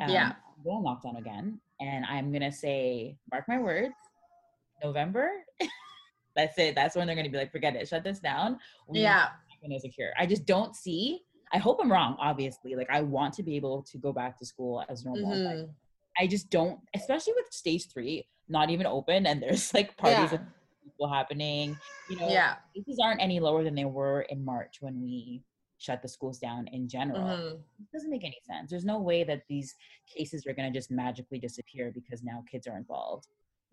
[0.00, 0.32] um, Yeah.
[0.64, 3.94] go on lockdown again and i'm going to say mark my words
[4.82, 5.28] november
[6.36, 8.58] that's it that's when they're going to be like forget it shut this down
[8.88, 9.28] We yeah
[9.68, 10.10] going to secure.
[10.18, 11.20] I just don't see.
[11.52, 12.16] I hope I'm wrong.
[12.20, 15.30] Obviously, like I want to be able to go back to school as normal.
[15.30, 15.74] but Mhm.
[16.18, 20.38] I just don't, especially with stage three not even open, and there's like parties Yeah.
[20.38, 20.46] and
[20.84, 21.76] people happening.
[22.08, 25.42] You know, yeah cases aren't any lower than they were in March when we
[25.78, 27.20] shut the schools down in general.
[27.26, 27.52] Mhm.
[27.80, 28.70] It doesn't make any sense.
[28.70, 29.74] There's no way that these
[30.06, 33.26] cases are going to just magically disappear because now kids are involved.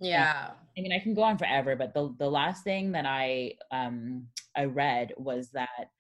[0.04, 3.54] Yeah I mean, I can go on forever, but the the last thing that I
[3.72, 5.92] um I read was that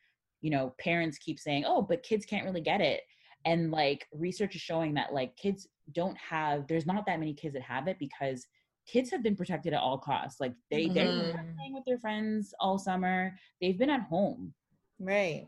[0.41, 3.01] you know parents keep saying, "Oh, but kids can't really get it,"
[3.45, 6.67] and like research is showing that like kids don't have.
[6.67, 8.47] There's not that many kids that have it because
[8.87, 10.39] kids have been protected at all costs.
[10.39, 11.55] Like they they're Mhm.
[11.55, 13.37] playing with their friends all summer.
[13.61, 14.53] They've been at home.
[14.99, 15.47] Right.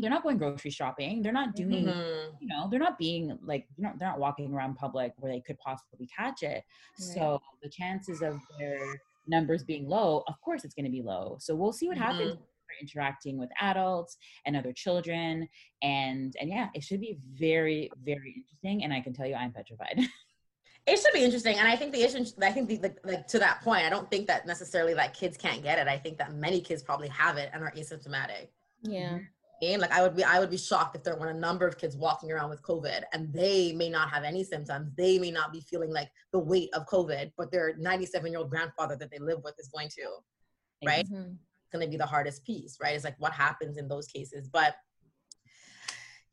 [0.00, 1.22] They're not going grocery shopping.
[1.22, 2.32] They're not doing Mhm.
[2.40, 5.40] you know they're not being like you know they're not walking around public where they
[5.40, 6.64] could possibly catch it
[6.96, 8.80] so the chances of their
[9.28, 12.32] numbers being low of course it's going to be low so we'll see what happens
[12.32, 12.38] Mhm.
[12.38, 15.48] when we're interacting with adults and other children
[15.82, 19.52] and and yeah it should be very very interesting and i can tell you i'm
[19.52, 19.96] petrified
[20.86, 23.38] it should be interesting and i think the issue i think the, the like to
[23.38, 26.32] that point i don't think that necessarily like kids can't get it i think that
[26.34, 28.48] many kids probably have it and are asymptomatic
[28.82, 29.18] Yeah.
[29.60, 31.78] And like I would be, I would be shocked if there weren't a number of
[31.78, 34.92] kids walking around with COVID and they may not have any symptoms.
[34.96, 38.50] They may not be feeling like the weight of COVID, but their 97 year old
[38.50, 40.86] grandfather that they live with is going to.
[40.86, 41.04] Right.
[41.06, 41.32] Mhm.
[41.32, 42.94] It's going to be the hardest piece, right?
[42.94, 44.48] It's like what happens in those cases.
[44.48, 44.76] But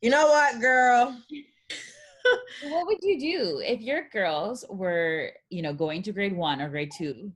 [0.00, 1.20] you know what, girl?
[2.68, 6.68] what would you do if your girls were you know going to grade one or
[6.68, 7.32] grade two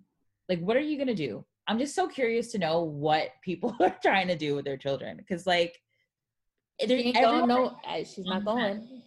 [0.49, 3.75] like what are you going to do i'm just so curious to know what people
[3.81, 5.81] are trying to do with their children because like
[6.81, 8.45] She ain't going, everyone- no, uh, she's not Mhm.
[8.45, 9.03] going.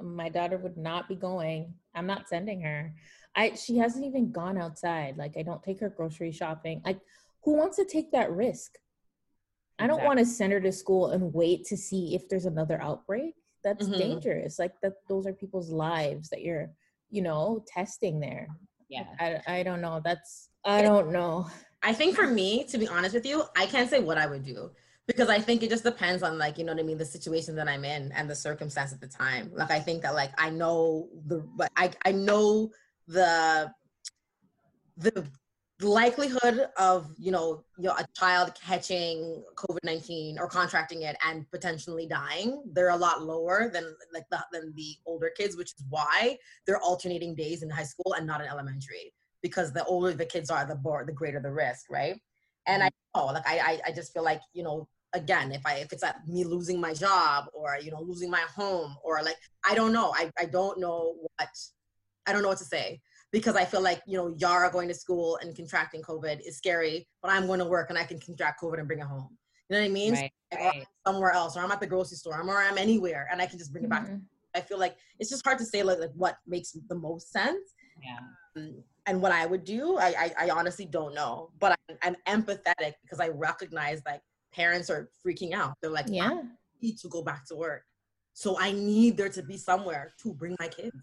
[0.00, 1.74] My daughter would not be going.
[1.94, 2.94] I'm not sending her.
[3.34, 5.16] I she hasn't even gone outside.
[5.16, 6.80] Like I don't take her grocery shopping.
[6.84, 7.00] Like
[7.44, 8.70] who wants to take that risk?
[9.78, 10.06] I don't Exactly.
[10.08, 13.34] want to send her to school and wait to see if there's another outbreak.
[13.64, 13.98] That's Mhm.
[13.98, 14.58] dangerous.
[14.58, 16.70] Like that those are people's lives that you're,
[17.16, 18.46] you know, testing there.
[18.96, 19.96] yeah I I don't know.
[20.08, 21.48] That's I don't know.
[21.82, 24.44] I think for me, to be honest with you, I can't say what I would
[24.44, 24.70] do
[25.06, 27.56] because I think it just depends on like, you know what I mean, the situation
[27.56, 29.50] that I'm in and the circumstance at the time.
[29.54, 32.70] Like I think that like I know the but I I know
[33.08, 33.72] the
[34.96, 35.26] the
[35.80, 42.06] likelihood of you know you know a child catching covid-19 or contracting it and potentially
[42.06, 46.36] dying they're a lot lower than like the, than the older kids which is why
[46.66, 50.50] they're alternating days in high school and not in elementary because the older the kids
[50.50, 52.20] are the more the greater the risk right
[52.66, 55.74] and i know like I, I i just feel like you know again if i
[55.76, 59.36] if it's at me losing my job or you know losing my home or like
[59.68, 61.48] i don't know i i don't know what
[62.26, 63.00] i don't know what to say
[63.32, 67.06] because I feel like you know Yara going to school and contracting COVID is scary,
[67.22, 69.36] but I'm going to work and I can contract COVID and bring it home.
[69.68, 70.12] You know what I mean?
[70.12, 70.86] right, Like, right.
[71.06, 73.46] I'm somewhere else, or I'm at the grocery store, I'm or I'm anywhere, and I
[73.46, 74.08] can just bring it back.
[74.08, 74.22] Mhm.
[74.54, 77.74] I feel like it's just hard to say like, like what makes the most sense
[78.02, 78.18] yeah
[78.56, 79.98] um, and what I would do.
[79.98, 84.22] I I, I honestly don't know, but I'm, I'm empathetic because I recognize like
[84.54, 85.74] parents are freaking out.
[85.82, 86.30] They're like, Yeah.
[86.30, 86.42] I
[86.80, 87.82] need to go back to work,
[88.32, 90.96] so I need there to be somewhere to bring my kids.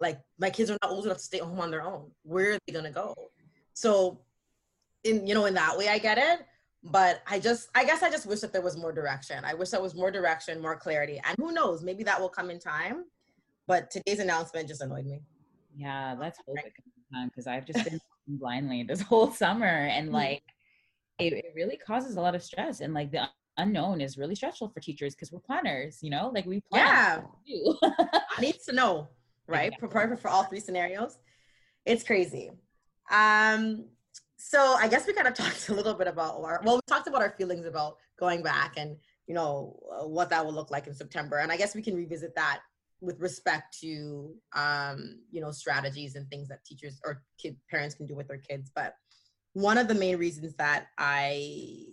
[0.00, 2.10] Like my kids are not old enough to stay home on their own.
[2.24, 3.14] Where are they going to go?
[3.74, 4.22] So
[5.04, 6.46] in you know in that way i get it
[6.84, 9.44] but i just i guess i just wish that there was more direction.
[9.44, 12.50] I wish there was more direction more clarity and who knows maybe that will come
[12.50, 13.04] in time
[13.66, 15.20] but today's announcement just annoyed me.
[15.76, 16.91] Yeah, let's hope it comes in time
[17.26, 20.12] because I've just been blindly this whole summer and Mhm.
[20.12, 20.42] like
[21.18, 24.68] it, it really causes a lot of stress and like the unknown is really stressful
[24.70, 26.86] for teachers because we're planners, you know, like we plan.
[27.46, 27.72] yeah.
[27.82, 29.08] I need to know
[29.48, 29.88] right Exactly.
[29.88, 31.18] prepare for all three scenarios
[31.84, 32.50] it's crazy
[33.10, 33.84] um
[34.36, 37.06] so I guess we kind of talked a little bit about our well, we talked
[37.06, 38.96] about our feelings about going back and
[39.26, 41.94] you know uh, what that will look like in September, and I guess we can
[41.94, 42.60] revisit that
[43.02, 48.06] with respect to um, you know strategies and things that teachers or kid parents can
[48.06, 48.70] do with their kids.
[48.74, 48.94] But
[49.52, 51.84] one of the main reasons that I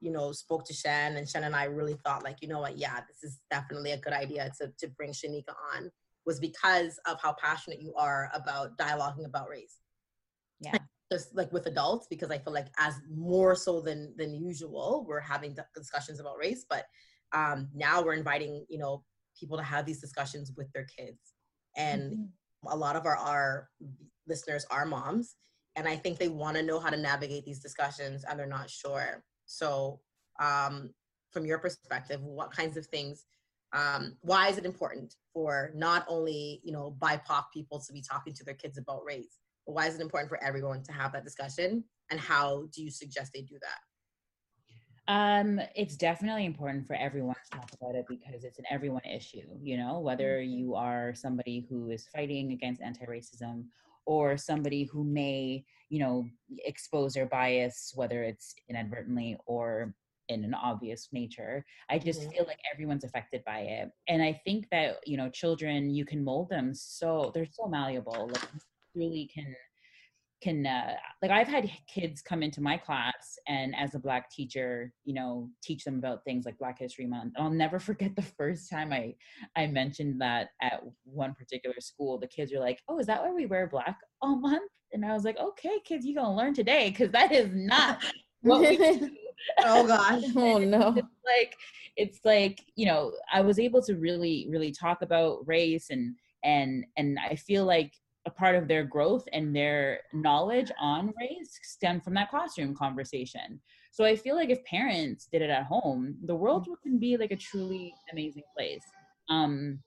[0.00, 2.78] you know spoke to Shen and Shen and I really thought like you know what
[2.78, 5.90] yeah this is definitely a good idea to to bring Shanika on
[6.24, 9.76] was because of how passionate you are about dialoguing about race.
[10.60, 10.76] Yeah.
[11.12, 15.20] Just like with adults, because I feel like as more so than than usual, we're
[15.20, 16.86] having discussions about race, but
[17.32, 19.04] um, now we're inviting you know
[19.38, 21.34] people to have these discussions with their kids,
[21.76, 22.68] and mm-hmm.
[22.68, 23.68] a lot of our our
[24.26, 25.36] listeners are moms,
[25.76, 28.70] and I think they want to know how to navigate these discussions, and they're not
[28.70, 29.22] sure.
[29.46, 30.00] So,
[30.40, 30.90] um,
[31.32, 33.24] from your perspective, what kinds of things
[33.72, 38.32] um, why is it important for not only you know bipoc people to be talking
[38.34, 41.24] to their kids about race but why is it important for everyone to have that
[41.24, 43.78] discussion and how do you suggest they do that
[45.08, 49.46] um, it's definitely important for everyone to talk about it because it's an everyone issue,
[49.62, 50.50] you know, whether mm-hmm.
[50.50, 53.64] you are somebody who is fighting against anti-racism
[54.04, 56.26] or somebody who may, you know,
[56.64, 59.94] expose their bias, whether it's inadvertently or
[60.28, 61.64] in an obvious nature.
[61.88, 62.30] I just mm-hmm.
[62.30, 63.90] feel like everyone's affected by it.
[64.08, 68.28] And I think that, you know, children, you can mold them so they're so malleable.
[68.32, 68.42] Like
[68.96, 69.54] really can
[70.46, 74.92] can uh, like I've had kids come into my class and as a black teacher,
[75.04, 77.34] you know, teach them about things like Black History Month.
[77.36, 79.14] I'll never forget the first time I
[79.56, 82.18] I mentioned that at one particular school.
[82.18, 85.14] The kids were like, "Oh, is that why we wear black all month?" And I
[85.14, 88.04] was like, "Okay, kids, you're gonna learn today because that is not
[88.42, 89.10] what we do
[89.64, 90.22] oh gosh.
[90.36, 90.94] Oh no.
[90.96, 91.56] It's like
[91.96, 96.86] it's like, you know, I was able to really, really talk about race and and
[96.96, 97.92] and I feel like
[98.26, 103.60] a part of their growth and their knowledge on race stem from that classroom conversation.
[103.92, 107.30] So I feel like if parents did it at home, the world can be like
[107.30, 108.82] a truly amazing place.
[109.30, 109.78] Um,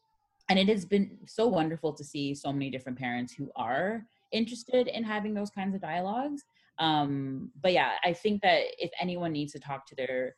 [0.49, 4.87] and it has been so wonderful to see so many different parents who are interested
[4.87, 6.43] in having those kinds of dialogues
[6.79, 10.35] um but yeah i think that if anyone needs to talk to their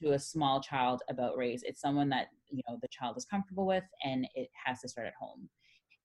[0.00, 3.66] to a small child about race it's someone that you know the child is comfortable
[3.66, 5.48] with and it has to start at home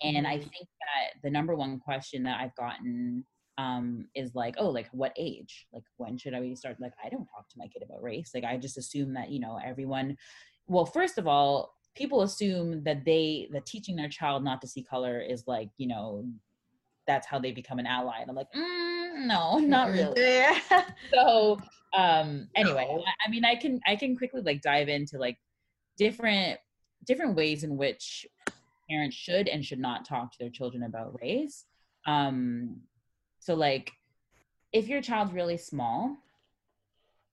[0.01, 0.41] and i mm-hmm.
[0.41, 3.25] think that the number one question that i've gotten
[3.58, 7.27] um is like oh like what age like when should i start like i don't
[7.27, 10.15] talk to my kid about race like i just assume that you know everyone
[10.67, 14.84] well first of all people assume that they that teaching their child not to see
[14.84, 16.25] color is like you know
[17.08, 20.21] that's how they become an ally and i'm like mm, no, not really.
[20.21, 20.60] Yeah.
[21.13, 21.58] so
[21.97, 22.88] um anyway,
[23.25, 25.38] I mean I can I can quickly like dive into like
[25.97, 26.60] different
[27.05, 28.25] different ways in which
[28.89, 31.65] parents should and should not talk to their children about race.
[32.05, 32.81] Um
[33.39, 33.91] so like
[34.71, 36.17] if your child's really small,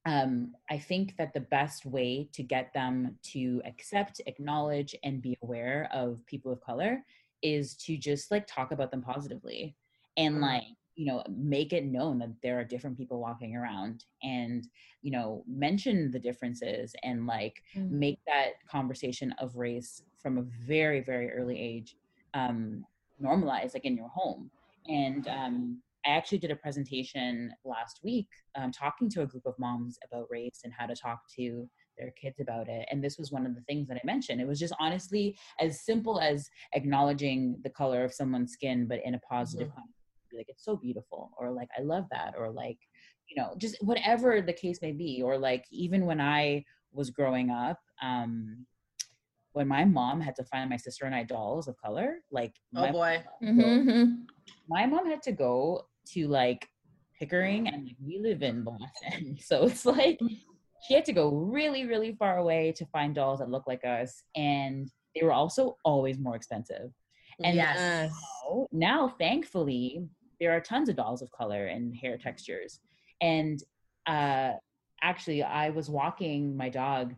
[0.04, 5.36] um, I think that the best way to get them to accept, acknowledge, and be
[5.42, 7.04] aware of people of color
[7.42, 9.76] is to just like talk about them positively
[10.16, 10.42] and mm.
[10.42, 10.62] like
[10.94, 14.68] you know make it known that there are different people walking around and
[15.00, 17.98] you know mention the differences and like mm-hmm.
[17.98, 21.96] make that conversation of race from a very very early age
[22.34, 22.84] um
[23.18, 24.50] normalized like in your home
[24.88, 28.26] and um I actually did a presentation last week
[28.56, 32.10] um, talking to a group of moms about race and how to talk to their
[32.20, 32.88] kids about it.
[32.90, 34.40] And this was one of the things that I mentioned.
[34.40, 39.14] It was just honestly as simple as acknowledging the color of someone's skin, but in
[39.14, 39.82] a positive mm-hmm
[40.32, 42.78] be like it's so beautiful or like i love that or like
[43.28, 47.50] you know just whatever the case may be or like even when i was growing
[47.50, 48.66] up um
[49.52, 52.90] when my mom had to find my sister and i dolls of color like oh
[52.90, 54.12] boy mom, mm-hmm.
[54.68, 56.66] my mom had to go to like
[57.18, 60.18] pickering and like, we live in boston so it's like
[60.86, 64.24] she had to go really really far away to find dolls that look like us
[64.34, 66.90] and they were also always more expensive
[67.44, 68.10] and yes.
[68.44, 70.02] now, now thankfully
[70.42, 72.80] there are tons of dolls of color and hair textures.
[73.20, 73.62] And
[74.08, 74.54] uh,
[75.00, 77.14] actually, I was walking my dog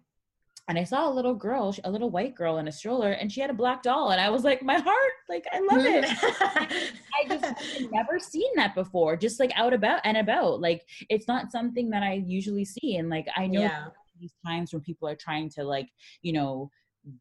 [0.69, 3.41] and I saw a little girl, a little white girl in a stroller, and she
[3.41, 4.11] had a black doll.
[4.11, 6.05] And I was like, my heart, like, I love it.
[7.15, 10.61] I just never seen that before, just like out about and about.
[10.61, 12.97] Like, it's not something that I usually see.
[12.97, 13.87] And like, I know yeah.
[14.21, 15.89] these times when people are trying to, like,
[16.21, 16.71] you know,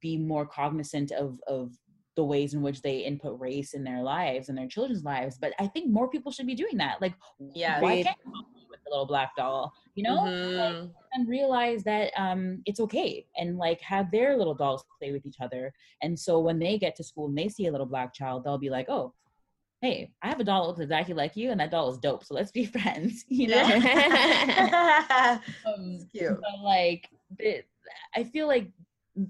[0.01, 1.72] be more cognizant of, of
[2.16, 5.38] the ways in which they input race in their lives and their children's lives.
[5.39, 7.01] But I think more people should be doing that.
[7.01, 8.18] Like, yeah, why can't
[8.74, 10.82] with the little black doll, you know, mm-hmm.
[10.82, 15.26] like, and realize that um, it's okay and like have their little dolls play with
[15.26, 15.72] each other.
[16.01, 18.57] And so when they get to school and they see a little black child, they'll
[18.57, 19.14] be like, oh,
[19.82, 22.24] hey, I have a doll that looks exactly like you, and that doll is dope.
[22.24, 23.55] So let's be friends, you know?
[23.55, 25.39] Yeah.
[25.68, 26.39] um, cute.
[26.41, 27.68] but like, it,
[28.16, 28.72] I feel like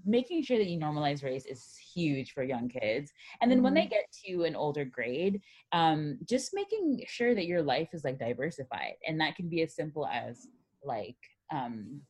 [0.05, 3.11] making sure that you normalize race is huge for young kids.
[3.41, 7.61] And then when they get to an older grade, um, just making sure that your
[7.61, 8.93] life is like diversified.
[9.07, 10.47] And that can be as simple as
[10.83, 11.17] like,
[11.51, 12.01] um,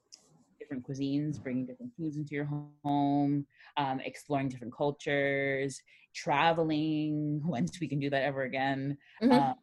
[0.60, 2.50] different cuisines, bringing different foods into your
[2.84, 3.46] home,
[3.78, 5.82] um, exploring different cultures,
[6.16, 8.98] traveling once we can do that ever again.
[9.22, 9.32] Mhm.
[9.32, 9.56] Um,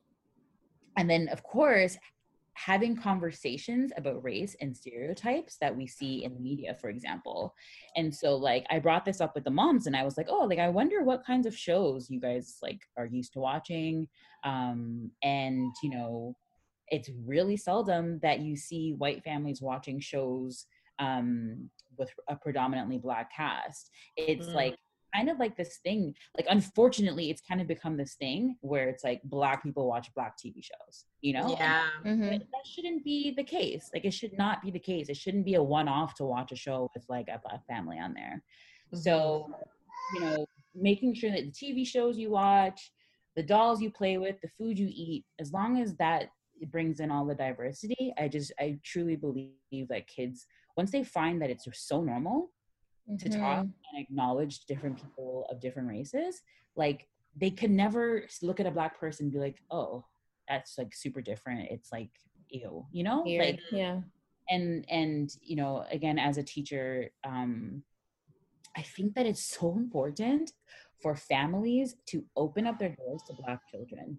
[0.96, 1.96] and then, of course,
[2.66, 7.54] having conversations about race and stereotypes that we see in the media, for example.
[7.96, 10.44] And so, like, I brought this up with the moms, and I was like, "Oh,
[10.44, 14.08] like, I wonder what kinds of shows you guys like are used to watching."
[14.44, 16.36] Um, and you know,
[16.88, 20.66] it's really seldom that you see white families watching shows
[20.98, 23.90] um, with a predominantly black cast.
[24.16, 24.54] It's Mm.
[24.54, 24.76] like
[25.14, 26.14] kind of like this thing.
[26.36, 30.36] Like, unfortunately, it's kind of become this thing where it's like black people watch black
[30.36, 31.04] TV shows.
[31.20, 31.40] You know?
[31.42, 31.90] And Yeah.
[32.04, 32.38] Mhm.
[32.38, 33.90] that shouldn't be the case.
[33.92, 35.08] Like, it should not be the case.
[35.08, 38.14] It shouldn't be a one-off to watch a show with like a black family on
[38.14, 38.42] there.
[38.92, 39.52] So,
[40.14, 42.92] you know, making sure that the TV shows you watch,
[43.36, 46.30] the dolls you play with, the food you eat, as long as that
[46.68, 50.46] brings in all the diversity, I just, I truly believe that kids,
[50.76, 52.50] once they find that it's so normal
[53.18, 53.72] to talk Mhm.
[53.92, 56.42] and acknowledge different people of different races,
[56.76, 60.05] like they could never look at a black person and be like, oh,
[60.48, 61.70] that's like super different.
[61.70, 62.11] It's like,
[62.48, 63.22] ew, you know?
[63.22, 63.44] Weird.
[63.46, 64.01] Like, yeah.
[64.48, 67.84] and and you know again as a teacher um
[68.76, 70.53] i think that it's so important
[71.03, 74.18] for families to open up their doors to black children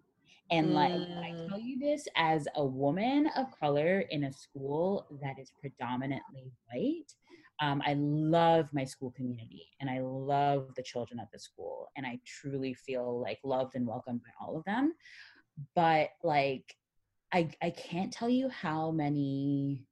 [0.49, 1.49] and like i Mm.
[1.49, 7.13] tell you this as a woman of color in a school that is predominantly white
[7.61, 12.05] um, i love my school community and i love the children at the school and
[12.05, 14.93] i truly feel like loved and welcomed by all of them
[15.75, 16.75] but like
[17.31, 19.85] i i can't tell you how many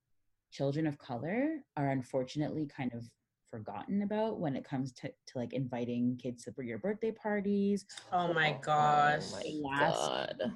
[0.52, 3.04] children of color are unfortunately kind of
[3.52, 8.32] forgotten about when it comes to, to like inviting kids to your birthday parties Oh
[8.34, 9.24] my gosh.
[9.34, 9.96] Oh my Last-
[10.40, 10.54] god.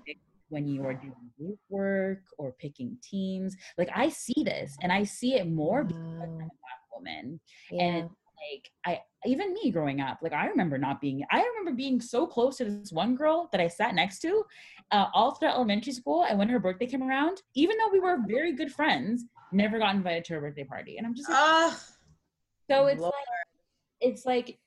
[0.49, 5.03] when you are doing group work or picking teams like i see this and i
[5.03, 7.39] see it more because i'm a black woman
[7.71, 7.83] Yeah.
[7.83, 8.09] and
[8.51, 12.25] like i even me growing up like i remember not being i remember being so
[12.27, 14.43] close to this one girl that i sat next to
[14.91, 18.17] uh, all throughout elementary school and when her birthday came around even though we were
[18.27, 21.79] very good friends never got invited to her birthday party and i'm just like Ah,
[22.69, 23.13] so it's Lord.
[23.13, 23.27] like
[24.01, 24.57] it's like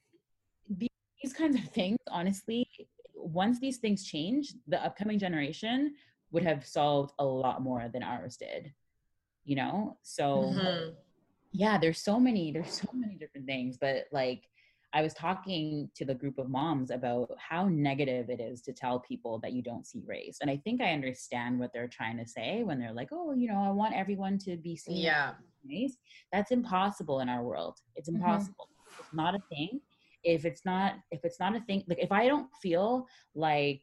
[0.79, 2.67] these kinds of things honestly
[3.15, 5.95] once these things change the upcoming generation
[6.31, 8.73] would have solved a lot more than ours did
[9.45, 10.95] you know so mhm.
[11.57, 14.43] Yeah there's so many there's so many different things but like
[14.93, 19.01] i was talking to the group of moms about how negative it is to tell
[19.01, 22.27] people that you don't see race and i think i understand what they're trying to
[22.27, 25.33] say when they're like oh you know i want everyone to be seen Yeah.
[25.69, 25.97] race
[26.33, 27.77] that's impossible in our world.
[27.97, 28.17] It's Mhm.
[28.17, 28.69] impossible.
[28.99, 29.81] It's not a thing.
[30.23, 33.83] If it's not if it's not a thing like if i don't feel like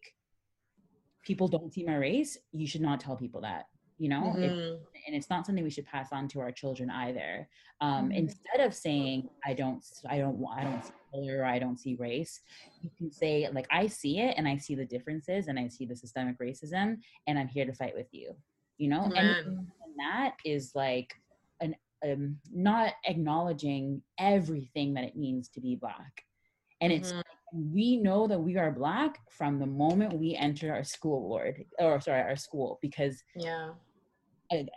[1.24, 3.66] people don't see my race you should not tell people that
[4.04, 4.80] you know Mhm.
[5.06, 7.48] and it's not something we should pass on to our children either
[7.82, 8.18] um, Mhm.
[8.24, 11.96] instead of saying i don't i don't i don't see color or i don't see
[11.96, 12.42] race
[12.82, 15.86] you can say like i see it and i see the differences and i see
[15.86, 16.88] the systemic racism
[17.28, 18.36] and i'm here to fight with you
[18.78, 19.36] you know and,
[19.98, 21.10] that is like
[21.62, 21.76] an
[22.06, 26.26] um, not acknowledging everything that it means to be black
[26.82, 27.22] and it's Mhm.
[27.76, 32.02] we know that we are black from the moment we enter our school board or
[32.02, 33.70] sorry our school because Yeah.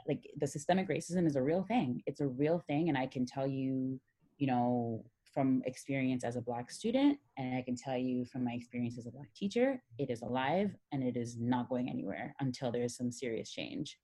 [0.09, 3.25] Like the systemic racism is a real thing it's a real thing and i can
[3.25, 4.01] tell you
[4.39, 5.05] you know
[5.35, 9.07] from experience as a black student and i can tell you from my experience as
[9.07, 12.97] a black teacher it is alive and it is not going anywhere until there is
[12.97, 13.99] some serious change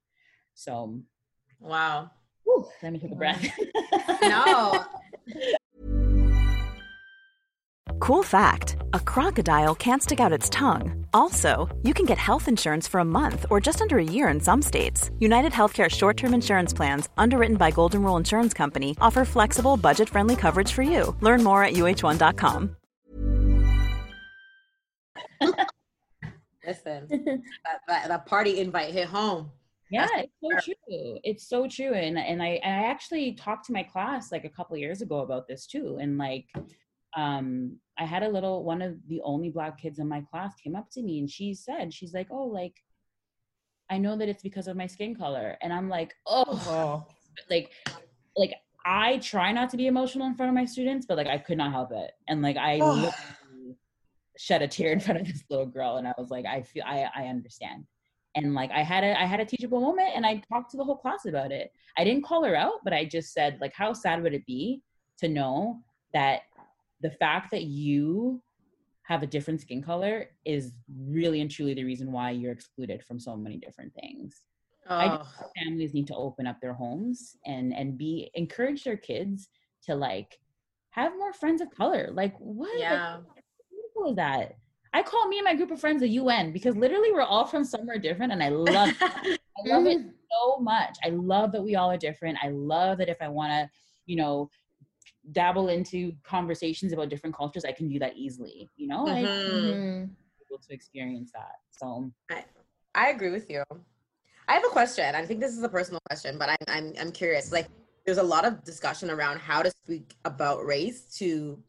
[0.55, 1.01] so
[1.61, 2.11] Wow.
[2.45, 3.45] whew, let me take a breath
[4.23, 4.85] No.
[8.13, 11.07] Cool fact a crocodile can't stick out its tongue.
[11.15, 14.39] Also, you can get health insurance for a month or just under a year in
[14.39, 15.11] some states.
[15.19, 20.11] United Healthcare short term insurance plans, underwritten by Golden Rule Insurance Company, offer flexible, budget
[20.11, 21.17] friendly coverage for you.
[21.23, 22.77] Learn more at uh1.com.
[26.67, 27.09] Listen,
[27.65, 29.51] that, that, that party invite hit home.
[29.91, 31.19] Yeah, That's it's so true.
[31.25, 31.95] It's so true.
[31.95, 35.21] And and I and I actually talked to my class like a couple years ago
[35.21, 35.97] about this too.
[35.99, 36.47] And like
[37.17, 40.75] um I had a little one of the only black kids in my class came
[40.75, 42.75] up to me and she said, she's like, Oh, like
[43.91, 45.57] I know that it's because of my skin color.
[45.63, 47.07] And I'm like, oh Oh.
[47.51, 47.71] like
[48.37, 48.55] like
[48.85, 51.59] I try not to be emotional in front of my students, but like I could
[51.59, 52.11] not help it.
[52.29, 53.11] And like I Oh.
[54.39, 56.83] shed a tear in front of this little girl and i was like i feel
[56.87, 57.85] i i understand
[58.35, 60.85] and like i had a i had a teachable moment and i talked to the
[60.85, 63.93] whole class about it i didn't call her out but i just said like how
[63.93, 64.81] sad would it be
[65.19, 65.81] to know
[66.15, 66.41] that
[67.03, 68.43] the fact that you
[69.05, 70.73] have a different skin color is
[71.07, 74.43] really and truly the reason why you're excluded from so many different things
[74.89, 75.25] Oh, I
[75.57, 79.49] families need to open up their homes and and be encourage their kids
[79.85, 80.39] to like
[80.91, 82.11] have more friends of color.
[82.13, 82.79] Like what?
[82.79, 83.19] Yeah.
[83.71, 84.57] beautiful is that?
[84.93, 87.65] I call me and my group of friends the UN because literally we're all from
[87.65, 88.97] somewhere different, and I love it.
[89.59, 90.11] I love it mm.
[90.31, 90.99] so much.
[91.05, 92.39] I love that we all are different.
[92.43, 93.71] I love that if I want to,
[94.07, 94.51] you know,
[95.31, 98.69] dabble into conversations about different cultures, I can do that easily.
[98.77, 99.31] You know, I Mhm.
[99.47, 100.17] Mhm.
[100.51, 101.61] able to experience that.
[101.71, 102.45] So I
[102.95, 103.63] I agree with you.
[104.49, 105.15] I have a question.
[105.15, 107.53] I think this is a personal question, but I'm I'm I'm curious.
[107.53, 107.69] Like,
[108.05, 111.63] there's a lot of discussion around how to speak about race to,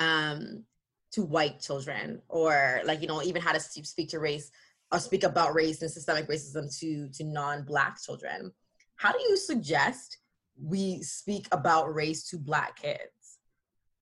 [0.00, 0.64] um,
[1.12, 4.50] to white children, or like you know even how to speak to race
[4.90, 8.52] or speak about race and systemic racism to to non-black children.
[8.96, 10.18] How do you suggest
[10.62, 13.38] we speak about race to black kids?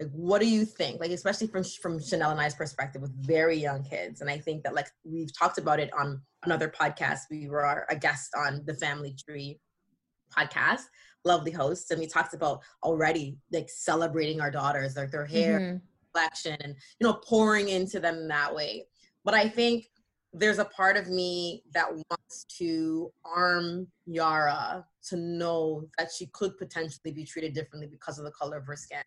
[0.01, 1.01] Like, what do you think?
[1.01, 4.63] Like, especially from from Chanel and I's perspective with very young kids, and I think
[4.63, 7.21] that like we've talked about it on another podcast.
[7.31, 9.59] We were a guest on the Family Tree
[10.37, 10.83] podcast,
[11.25, 15.81] lovely hosts and we talked about already like celebrating our daughters, like their hair, Mhm.
[16.05, 18.87] complexion, and you know pouring into them that way.
[19.25, 19.91] But I think
[20.33, 26.57] there's a part of me that wants to arm Yara to know that she could
[26.59, 29.03] potentially be treated differently because of the color of her skin.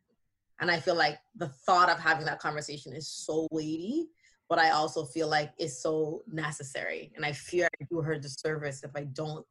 [0.60, 4.08] And I feel like the thought of having that conversation is so weighty,
[4.50, 7.12] but I also feel like it's so necessary.
[7.16, 9.46] And I fear I do her a disservice if I don't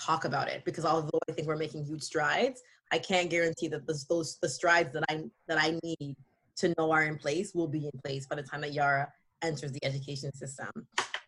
[0.00, 3.86] talk about it because although I think we're making huge strides, I can't guarantee that
[3.86, 6.16] those, those the strides that I that I need
[6.56, 9.12] to know are in place will be in place by the time that Yara
[9.44, 10.70] enters the education system.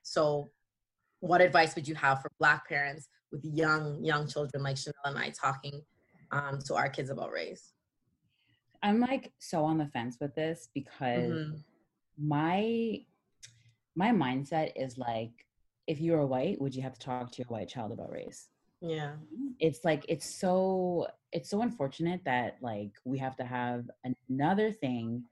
[0.02, 0.50] So
[1.20, 5.18] what advice would you have for black parents with young young children like Chanel and
[5.18, 5.80] I talking
[6.32, 7.72] um, to our kids about race?
[8.82, 11.64] I'm like so on the fence with this because Mhm.
[12.18, 13.04] my
[13.94, 15.32] my mindset is like
[15.86, 18.48] if you were white would you have to talk to your white child about race
[18.80, 19.16] Yeah.
[19.58, 23.88] it's like it's so it's so unfortunate that like we have to have
[24.28, 25.24] another thing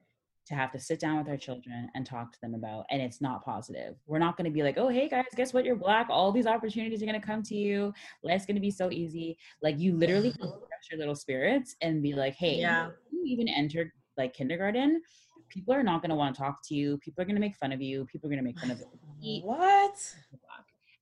[0.46, 3.20] to have to sit down with our children and talk to them about and it's
[3.20, 3.96] not positive.
[4.06, 5.64] We're not going to be like oh hey guys guess what?
[5.64, 6.08] You're black.
[6.10, 7.92] All these opportunities are going to come to you.
[8.22, 9.36] Life's going to be so easy.
[9.62, 10.50] Like you literally crush
[10.90, 12.90] your little spirits and be like hey Yeah.
[13.10, 15.00] you even entered like kindergarten.
[15.48, 16.98] People are not going to want to talk to you.
[16.98, 18.04] People are going to make fun of you.
[18.06, 18.82] People are going to make fun of
[19.20, 19.42] you.
[19.42, 20.14] What?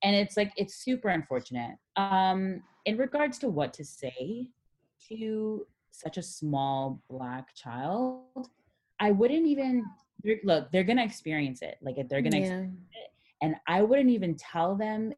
[0.05, 1.77] And it's like it's super unfortunate.
[1.97, 4.49] Um, in regards to what to say
[5.09, 8.49] to such a small black child,
[9.03, 9.85] I wouldn't even
[10.23, 10.71] they're- look.
[10.71, 11.77] They're gonna experience it.
[11.83, 12.67] Like they're gonna, Yeah.
[13.43, 15.13] and I wouldn't even tell them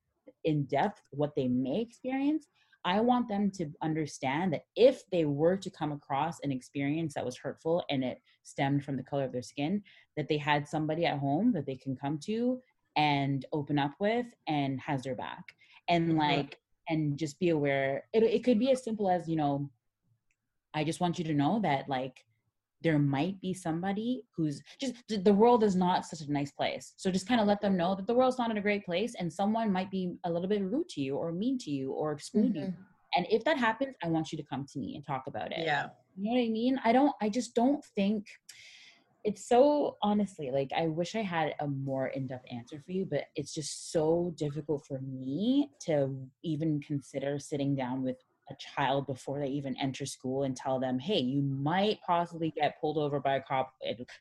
[0.45, 2.49] in depth what they may experience.
[2.87, 7.25] I want them to understand that if they were to come across an experience that
[7.25, 9.83] was hurtful and it stemmed from the color of their skin,
[10.17, 12.63] that they had somebody at home that they can come to
[12.97, 15.55] and open up with and has their back.
[15.89, 16.19] And Mhm.
[16.19, 18.07] like, and just be aware.
[18.13, 19.71] It, it could be as simple as, you know,
[20.75, 22.25] I just want you to know that like
[22.85, 26.93] there might be somebody who's just the world is not such a nice place.
[26.97, 29.15] So just kind of let them know that the world's not in a great place
[29.19, 32.13] and someone might be a little bit rude to you or mean to you or
[32.13, 32.67] exclude you.
[32.67, 32.77] Mhm.
[33.17, 35.65] And if that happens, I want you to come to me and talk about it.
[35.65, 35.89] Yeah.
[36.17, 36.81] You know what I mean?
[36.85, 38.27] I don't I just don't think
[39.25, 43.25] it's so honestly like I wish I had a more in-depth answer for you, but
[43.35, 48.19] it's just so difficult for me to even consider sitting down with
[48.51, 52.81] a child before they even enter school and tell them, hey, you might possibly get
[52.81, 53.73] pulled over by a cop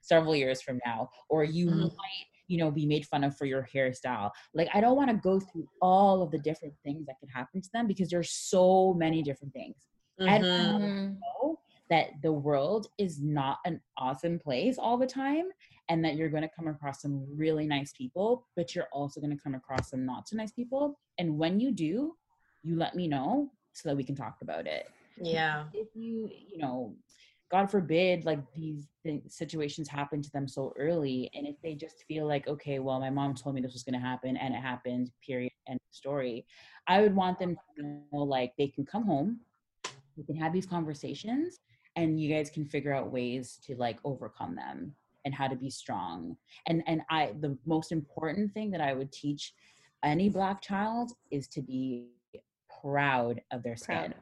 [0.02, 1.92] several years from now, or you Mhm.
[1.96, 4.32] might, you know, be made fun of for your hairstyle.
[4.54, 7.62] Like, I don't want to go through all of the different things that could happen
[7.62, 9.88] to them because there's so many different things.
[10.28, 10.72] I don't Mhm.
[10.72, 11.16] want them Mhm.
[11.16, 11.60] to know
[11.90, 15.50] that the world is not an awesome place all the time
[15.90, 19.36] and that you're going to come across some really nice people, but you're also going
[19.36, 20.98] to come across some not so nice people.
[21.18, 22.16] And when you do,
[22.64, 24.90] you let me know so that we can talk about it.
[25.22, 25.66] Yeah.
[25.74, 26.96] If you, you know,
[27.52, 28.88] God forbid, like these
[29.28, 33.12] situations happen to them so early, and if they just feel like, okay, well, my
[33.12, 36.46] mom told me this was going to happen, and it happened, period, end of story,
[36.88, 39.40] I would want them to know, like, they can come home,
[40.18, 41.60] we can have these conversations,
[41.96, 44.96] and you guys can figure out ways to like overcome them
[45.26, 46.36] and how to be strong.
[46.68, 49.54] And and I, the most important thing that I would teach
[50.04, 52.08] any black child is to be
[52.84, 54.16] proud of their skin Proud.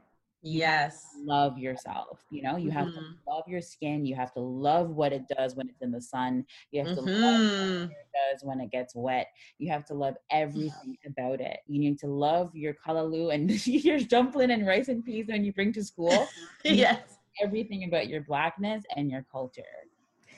[0.44, 1.08] Yes.
[1.24, 2.24] love yourself.
[2.32, 3.16] You know, you have to Mhm.
[3.28, 4.06] love your skin.
[4.06, 6.46] You have to love what it does when it's in the sun.
[6.72, 7.70] You have to love what Mhm.
[7.70, 9.28] your hair does when it gets wet.
[9.60, 11.60] You have to love everything about it.
[11.68, 15.54] You need to love your callaloo and your dumpling and rice and peas when you
[15.54, 16.28] bring to school.
[16.64, 17.18] yes.
[17.42, 19.62] Everything about your blackness and your culture.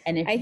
[0.05, 0.33] And if I-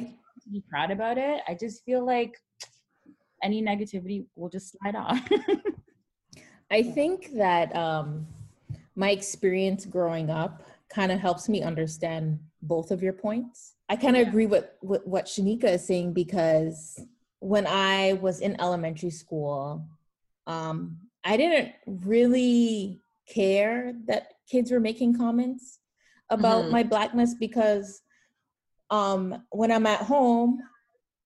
[0.45, 2.35] you be proud about it, I just feel like
[3.43, 5.19] any negativity will just slide off.
[6.71, 8.25] I think that um,
[8.95, 13.75] my experience growing up kind of helps me understand both of your points.
[13.89, 14.29] I kind of Yeah.
[14.29, 16.99] agree with, with what Shanika is saying because
[17.39, 19.85] when I was in elementary school,
[20.47, 25.79] um, I didn't really care that kids were making comments
[26.29, 26.71] about Mhm.
[26.71, 28.01] my blackness because
[28.89, 30.61] um, when I'm at home,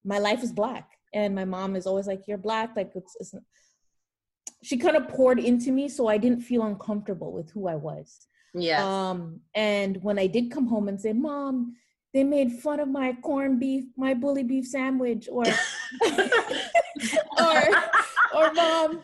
[0.03, 3.33] my life is black, and my mom is always like, "You're black." Like it's, it's
[4.65, 8.27] she kind of poured into me so I didn't feel uncomfortable with who I was.
[8.55, 8.81] Yes.
[8.81, 11.75] Um, and when I did come home and say, Mom,
[12.15, 15.43] they made fun of my corned beef, my bully beef sandwich, or
[17.39, 17.63] or
[18.33, 19.03] or mom,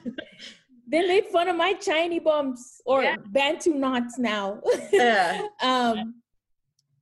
[0.88, 3.18] they made fun of my chiny bumps or Yeah.
[3.28, 4.62] bantu knots now.
[4.92, 5.42] Yeah.
[5.62, 6.16] um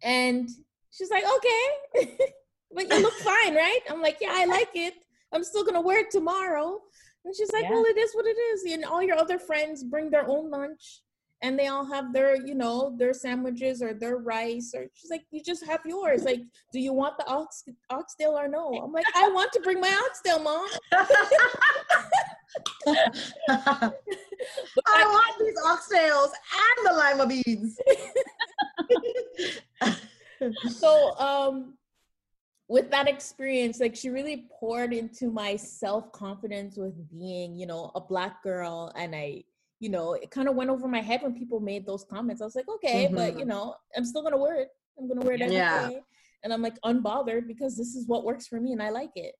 [0.03, 0.49] and
[0.91, 1.63] she's like, okay,
[2.75, 3.79] but you look fine, right?
[3.89, 4.95] I'm like, yeah, I like it.
[5.31, 6.81] I'm still gonna wear it tomorrow.
[7.25, 7.71] And she's like, Yeah.
[7.71, 8.63] well, it is what it is.
[8.71, 11.01] And all your other friends bring their own lunch
[11.41, 14.73] and they all have their, you know, their sandwiches or their rice.
[14.75, 16.23] Or she's like, you just have yours.
[16.23, 16.41] Like,
[16.73, 18.69] do you want the ox oxtail or no?
[18.83, 20.67] I'm like, I want to bring my oxtail, mom.
[23.49, 23.91] I
[24.87, 27.77] want these oxtails and the lima beans.
[30.79, 31.73] so um
[32.69, 37.99] with that experience like she really poured into my self-confidence with being you know a
[37.99, 39.43] black girl and i
[39.79, 42.41] you know it kind of went over my head when people made those comments.
[42.41, 44.69] I was like okay but you know i'm still gonna wear it.
[44.97, 45.99] I'm gonna wear it every day, Yeah.
[46.43, 49.33] and i'm like unbothered because this is what works for me and i like it.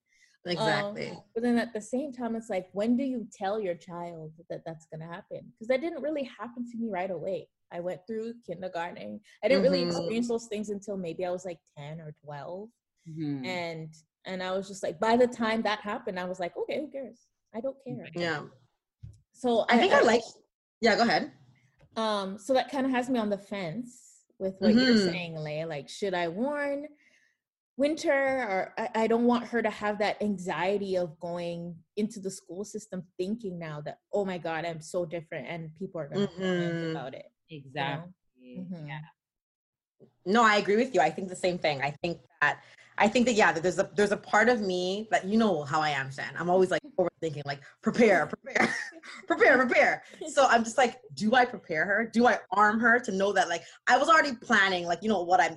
[0.48, 1.12] Um, exactly.
[1.34, 4.62] but then at the same time it's like when do you tell your child that
[4.66, 5.42] that's gonna happen?
[5.52, 7.50] Because that didn't really happen to me right away.
[7.72, 9.20] I went through kindergarten.
[9.44, 9.90] I didn't really Mhm.
[9.90, 12.70] experience those things until maybe i was like 10 or 12
[13.08, 13.45] Mhm.
[13.45, 13.93] and
[14.26, 16.89] and i was just like by the time that happened i was like okay who
[16.91, 18.41] cares i don't care yeah.
[19.34, 20.22] so I think I like.
[20.82, 20.95] Yeah.
[20.95, 21.32] Go ahead.
[21.95, 25.06] um so that kind of has me on the fence with what you're Mhm.
[25.12, 25.68] saying Leia.
[25.68, 26.88] like should i warn
[27.78, 32.30] winter or I, I don't want her to have that anxiety of going into the
[32.32, 36.28] school system thinking now that oh my god i'm so different and people are going
[36.28, 36.91] to Mhm.
[36.91, 38.12] about it exactly.
[38.58, 38.88] Mhm.
[38.88, 39.00] Yeah.
[40.26, 41.02] No, I agree with you.
[41.02, 41.82] I think the same thing.
[41.82, 42.62] I think that
[43.00, 45.64] I think that yeah, that there's a there's a part of me that you know
[45.64, 46.34] how I am, Shan.
[46.38, 48.76] I'm always like overthinking, like prepare, prepare,
[49.28, 50.04] prepare, prepare.
[50.30, 52.10] So I'm just like, do I prepare her?
[52.12, 55.24] Do I arm her to know that like I was already planning, like you know
[55.24, 55.56] what I'm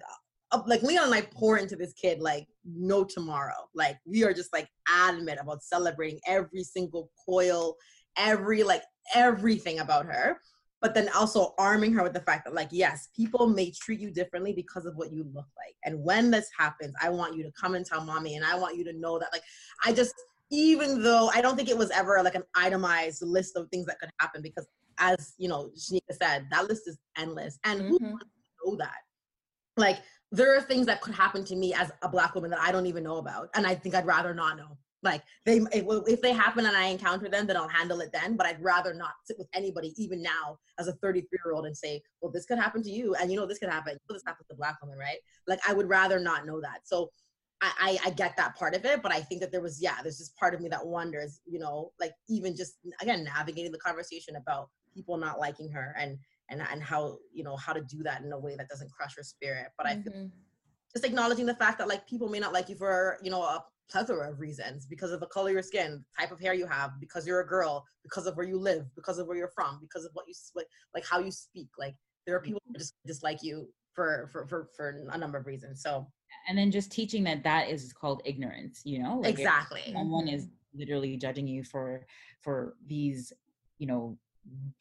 [0.53, 3.69] uh, like Leon and I pour into this kid like no tomorrow.
[3.75, 7.77] Like we are just like adamant about celebrating every single coil,
[8.17, 8.83] every like
[9.15, 10.39] everything about her
[10.83, 14.11] but then also arming her with the fact that like yes people may treat you
[14.11, 15.77] differently because of what you look like.
[15.85, 18.77] And when this happens i want you to come and tell mommy and i want
[18.77, 19.43] you to know that like
[19.85, 20.13] i just
[20.51, 23.99] even though i don't think it was ever like an itemized list of things that
[23.99, 24.67] could happen because
[24.99, 27.59] as you know shanika said that list is endless.
[27.65, 28.11] And who Mhm.
[28.11, 28.99] wants to know that?
[29.77, 29.99] Like
[30.31, 32.87] there are things that could happen to me as a black woman that i don't
[32.87, 36.33] even know about and i think i'd rather not know like they if, if they
[36.33, 39.39] happen and i encounter them then i'll handle it then but i'd rather not sit
[39.39, 42.83] with anybody even now as a 33 year old and say well this could happen
[42.83, 45.61] to you and you know this could happen this happens to black women right like
[45.69, 47.11] i would rather not know that so
[47.61, 49.97] I, I i get that part of it but i think that there was yeah
[50.03, 53.79] there's just part of me that wonders you know like even just again navigating the
[53.79, 56.19] conversation about people not liking her and
[56.51, 59.17] and and how you know how to do that in a way that doesn't crush
[59.17, 60.31] her spirit but i feel Mhm.
[60.93, 63.65] just acknowledging the fact that like people may not like you for you know a
[63.91, 66.93] plethora of reasons because of the color of your skin type of hair you have
[67.01, 70.05] because you're a girl because of where you live because of where you're from because
[70.05, 71.95] of what you like, like how you speak like
[72.27, 72.47] there are mm-hmm.
[72.47, 76.07] people who just dislike you for for for, for a number of reasons so
[76.49, 79.19] And then just teaching that that is called ignorance, you know?
[79.19, 82.07] Like exactly someone is literally judging you for
[82.41, 83.33] for these,
[83.79, 84.19] you know,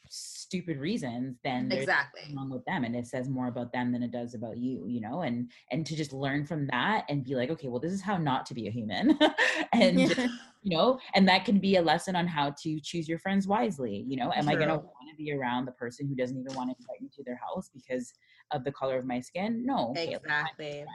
[0.09, 2.21] stupid reasons, then exactly.
[2.35, 4.99] wrong with them and it says more about them than it does about you you
[4.99, 8.01] know and and to just learn from that and be like okay well this is
[8.01, 9.17] how not to be a human
[9.73, 10.19] and just,
[10.63, 14.03] you know and that can be a lesson on how to choose your friends wisely
[14.07, 16.53] you know am i going to want to be around the person who doesn't even
[16.53, 18.13] want to invite you to their house because
[18.51, 20.85] of the color of my skin no okay, let's find a exactly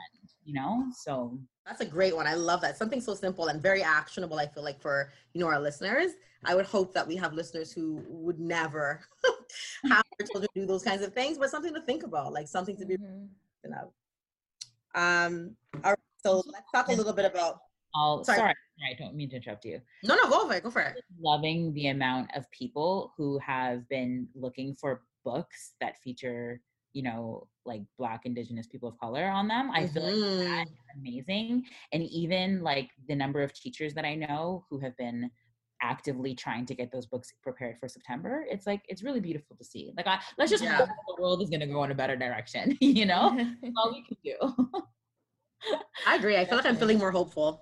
[0.45, 2.25] you know so That's a great one.
[2.27, 2.77] I love that.
[2.77, 4.39] Something so simple and very actionable.
[4.39, 6.11] I feel like for you know our listeners,
[6.45, 9.01] I would hope that we have listeners who would never
[9.89, 12.77] how our children do those kinds of things, but something to think about, like something
[12.77, 13.27] to be Mhm.
[13.61, 13.87] thinking of.
[14.95, 17.59] Um, all right, so let's talk a little bit about.
[17.93, 18.37] All Sorry.
[18.37, 18.53] sorry,
[18.89, 19.81] I don't mean to interrupt you.
[20.03, 20.63] No, no, go for it.
[20.63, 20.95] Go for it.
[21.19, 26.61] Loving the amount of people who have been looking for books that feature,
[26.93, 29.69] you know, like Black, Indigenous people of color on them.
[29.71, 30.99] I feel like that Mhm.
[30.99, 35.29] amazing, and even like the number of teachers that I know who have been
[35.81, 38.45] actively trying to get those books prepared for September.
[38.49, 39.93] It's like it's really beautiful to see.
[39.95, 40.77] Like, I, let's just Yeah.
[40.77, 42.77] hope the world is going to go in a better direction.
[42.81, 44.81] You know, That's all we can do.
[46.05, 46.37] I agree.
[46.37, 47.61] I feel like I'm feeling more hopeful,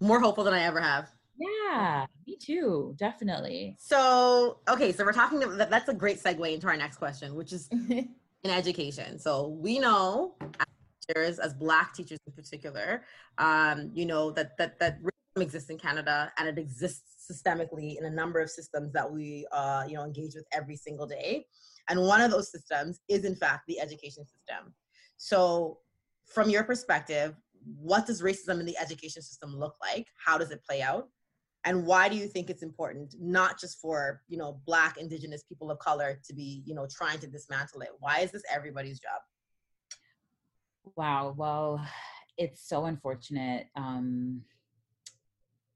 [0.00, 1.08] more hopeful than I ever have.
[1.38, 2.94] yeah, me too.
[2.98, 3.76] Definitely.
[3.78, 5.40] So, okay, so we're talking.
[5.40, 7.70] that- That's a great segue into our next question, which is
[8.44, 9.18] in education.
[9.18, 10.66] So we know as
[11.08, 13.02] teachers, as Black teachers in particular,
[13.38, 18.04] um, you know that that that racism exists in Canada and it exists systemically in
[18.04, 21.46] a number of systems that we uh, you know engage with every single day.
[21.88, 24.74] And one of those systems is in fact the education system.
[25.16, 25.78] So,
[26.26, 27.34] from your perspective,
[27.80, 30.06] what does racism in the education system look like?
[30.24, 31.08] How does it play out?
[31.64, 35.70] And why do you think it's important not just for you know black indigenous people
[35.70, 39.20] of color to be you know trying to dismantle it why is this everybody's job
[40.96, 41.34] Wow.
[41.36, 41.86] Well,
[42.36, 44.42] it's so unfortunate um,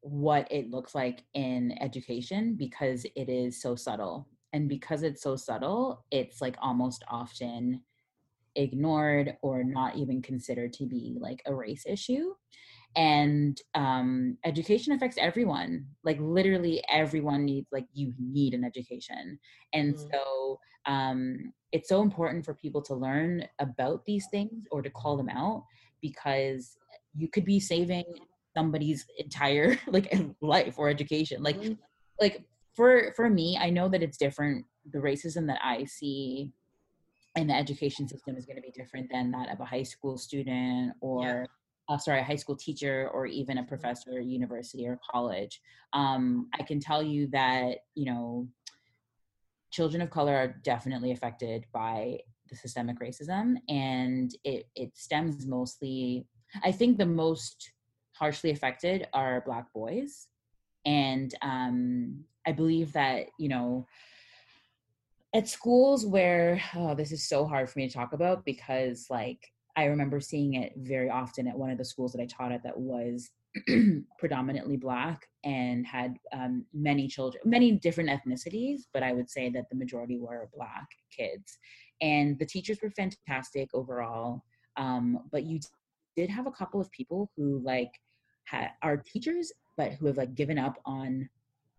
[0.00, 4.28] what it looks like in education because it is so subtle.
[4.52, 7.82] And because it's so subtle, it's like almost often
[8.56, 12.34] ignored or not even considered to be like a race issue.
[12.96, 15.86] And um, education affects everyone.
[16.04, 19.38] Like literally everyone needs, like you need an education.
[19.72, 20.10] And Mhm.
[20.10, 25.16] so um, it's so important for people to learn about these things or to call
[25.16, 25.64] them out
[26.00, 26.76] because
[27.16, 28.04] you could be saving
[28.56, 31.78] somebody's entire like life or education like Mhm.
[32.20, 36.50] like for for me i know that it's different the racism that i see
[37.36, 40.16] in the education system is going to be different than that of a high school
[40.16, 41.46] student or
[41.88, 45.60] uh, sorry a high school teacher or even a professor at university or college
[45.92, 48.46] um, i can tell you that you know
[49.70, 52.18] children of color are definitely affected by
[52.48, 56.26] the systemic racism and it it stems mostly
[56.64, 57.72] i think the most
[58.12, 60.28] harshly affected are black boys
[60.86, 63.86] and um i believe that you know
[65.34, 69.40] at schools where oh this is so hard for me to talk about because like
[69.78, 72.62] i remember seeing it very often at one of the schools that i taught at
[72.62, 73.30] that was
[74.18, 79.68] predominantly black and had um, many children many different ethnicities but i would say that
[79.70, 81.58] the majority were black kids.
[82.00, 84.44] And the teachers were fantastic overall
[84.76, 85.58] um, but you
[86.16, 87.90] did have a couple of people who like
[88.48, 91.28] ha- are teachers but who have like given up on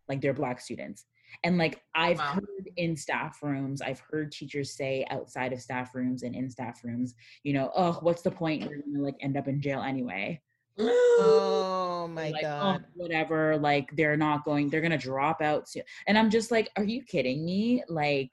[0.09, 1.05] like their black students
[1.43, 2.33] and like oh, i've Wow.
[2.33, 6.83] heard in staff rooms i've heard teachers say outside of staff rooms and in staff
[6.83, 10.39] rooms you know oh what's the point you're gonna like end up in jail anyway
[10.79, 12.85] oh my like, oh, god.
[12.95, 16.83] whatever like they're not going they're gonna drop out soon and i'm just like are
[16.83, 18.31] you kidding me like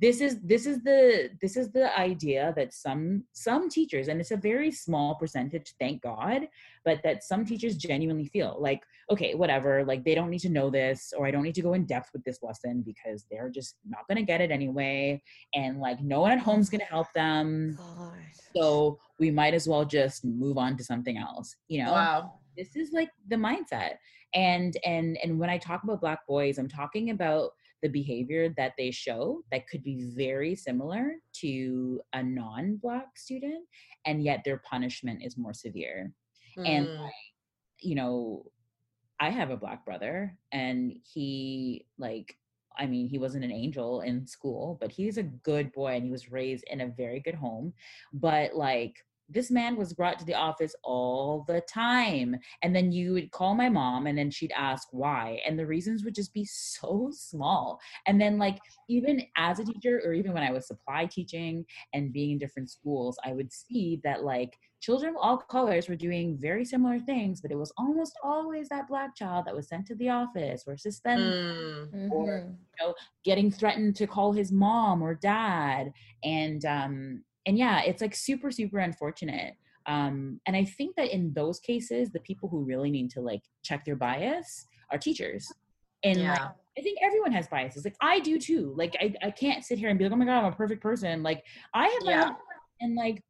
[0.00, 4.30] this is this is the this is the idea that some some teachers and it's
[4.30, 6.46] a very small percentage thank god
[6.84, 10.70] but that some teachers genuinely feel like okay whatever like they don't need to know
[10.70, 13.76] this or i don't need to go in depth with this lesson because they're just
[13.88, 15.20] not going to get it anyway
[15.54, 17.76] and like no one at home's going to help them.
[17.76, 18.12] God.
[18.54, 21.92] so we might as well just move on to something else you know?
[21.92, 22.32] Wow.
[22.56, 23.94] This is like the mindset
[24.34, 28.72] and and and when i talk about black boys i'm talking about the behavior that
[28.76, 33.64] they show that could be very similar to a non-black student
[34.06, 36.12] and yet their punishment is more severe
[36.66, 37.10] and Mm.
[37.80, 38.44] you know
[39.20, 42.36] i have a black brother and he like
[42.78, 46.10] i mean he wasn't an angel in school but he's a good boy and he
[46.10, 47.72] was raised in a very good home
[48.12, 48.96] but like
[49.28, 53.54] this man was brought to the office all the time and then you would call
[53.54, 57.78] my mom and then she'd ask why and the reasons would just be so small
[58.06, 58.58] and then like
[58.88, 62.70] even as a teacher or even when i was supply teaching and being in different
[62.70, 67.40] schools i would see that like children of all colors were doing very similar things
[67.40, 70.76] but it was almost always that black child that was sent to the office or
[70.76, 72.12] suspended Mm.
[72.12, 72.26] or-
[72.80, 72.94] Mhm.
[73.24, 78.50] getting threatened to call his mom or dad and um and yeah it's like super
[78.50, 79.54] super unfortunate
[79.86, 83.42] um and i think that in those cases the people who really need to like
[83.62, 85.46] check their bias are teachers
[86.04, 86.40] and like
[86.78, 87.84] I think everyone has biases.
[87.84, 88.72] Like I do too.
[88.76, 90.80] Like I, I can't sit here and be like, oh my god, I'm a perfect
[90.80, 91.24] person.
[91.24, 91.42] Like
[91.74, 92.24] I have my Yeah.
[92.28, 92.36] own
[92.80, 93.20] and like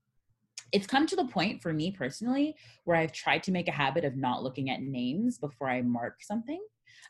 [0.73, 2.55] it's come to the point for me personally
[2.85, 6.17] where I've tried to make a habit of not looking at names before I mark
[6.21, 6.61] something.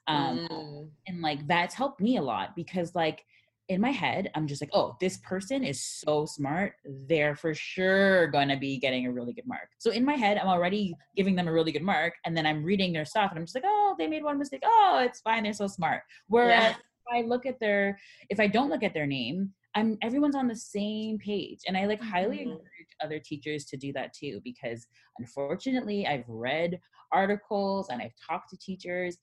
[0.07, 0.91] Um Mm.
[1.09, 3.25] and like that's helped me a lot because like
[3.69, 6.73] in my head, I'm just like, oh, this person is so smart.
[7.07, 9.69] They're for sure going to be getting a really good mark.
[9.79, 12.15] So in my head, I'm already giving them a really good mark.
[12.25, 14.63] And then I'm reading their stuff and I'm just like, oh, they made one mistake.
[14.65, 15.43] Oh, it's fine.
[15.43, 16.03] They're so smart.
[16.29, 17.21] Whereas yeah.
[17.21, 17.99] if I look at their,
[18.31, 21.61] if I don't look at their name, I'm everyone's on the same page.
[21.67, 22.51] And I like highly mm-hmm.
[22.53, 24.87] encourage other teachers to do that too, because
[25.19, 26.81] unfortunately, I've read
[27.13, 29.19] articles and I've talked to teachers.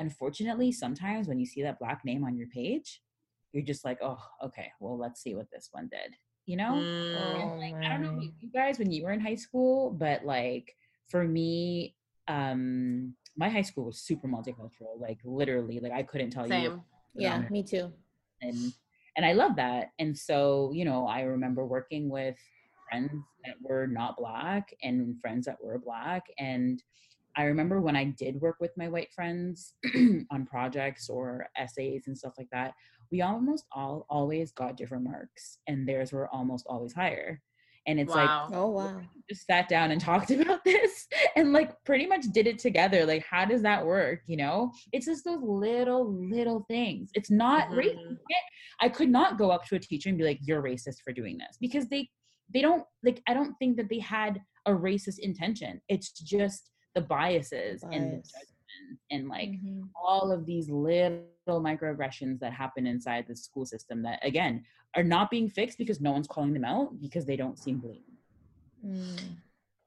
[0.00, 3.00] Unfortunately, sometimes when you see that black name on your page,
[3.54, 6.14] you're just like, oh, okay, well, let's see what this one did.
[6.44, 6.72] You know?
[6.74, 10.76] Mm, like, I don't know you guys when you were in high school, but like
[11.08, 11.94] for me,
[12.28, 14.98] um, my high school was super multicultural.
[14.98, 16.62] Like literally, like I couldn't tell Same.
[16.62, 16.82] you.
[17.14, 17.92] Yeah, me too.
[18.42, 18.72] And
[19.16, 19.92] and I love that.
[20.00, 22.36] And so, you know, I remember working with
[22.90, 23.12] friends
[23.44, 26.82] that were not black and friends that were black and
[27.36, 29.74] I remember when I did work with my white friends
[30.30, 32.74] on projects or essays and stuff like that,
[33.10, 37.40] we almost all always got different marks and theirs were almost always higher.
[37.86, 38.48] And it's wow.
[38.48, 39.00] like, oh wow,
[39.30, 43.04] just sat down and talked about this and like pretty much did it together.
[43.04, 44.20] Like, how does that work?
[44.26, 47.10] You know, it's just those little, little things.
[47.14, 47.80] It's not mm-hmm.
[47.80, 48.16] racist.
[48.80, 51.38] I could not go up to a teacher and be like, you're racist for doing
[51.38, 52.08] this because they,
[52.52, 55.80] they don't like, I don't think that they had a racist intention.
[55.88, 57.94] It's just the biases Bias.
[57.94, 58.22] and the
[59.10, 59.82] and like mm-hmm.
[59.94, 64.64] all of these little microaggressions that happen inside the school system that again
[64.96, 68.04] are not being fixed because no one's calling them out because they don't seem blatant.
[68.84, 69.20] Mm.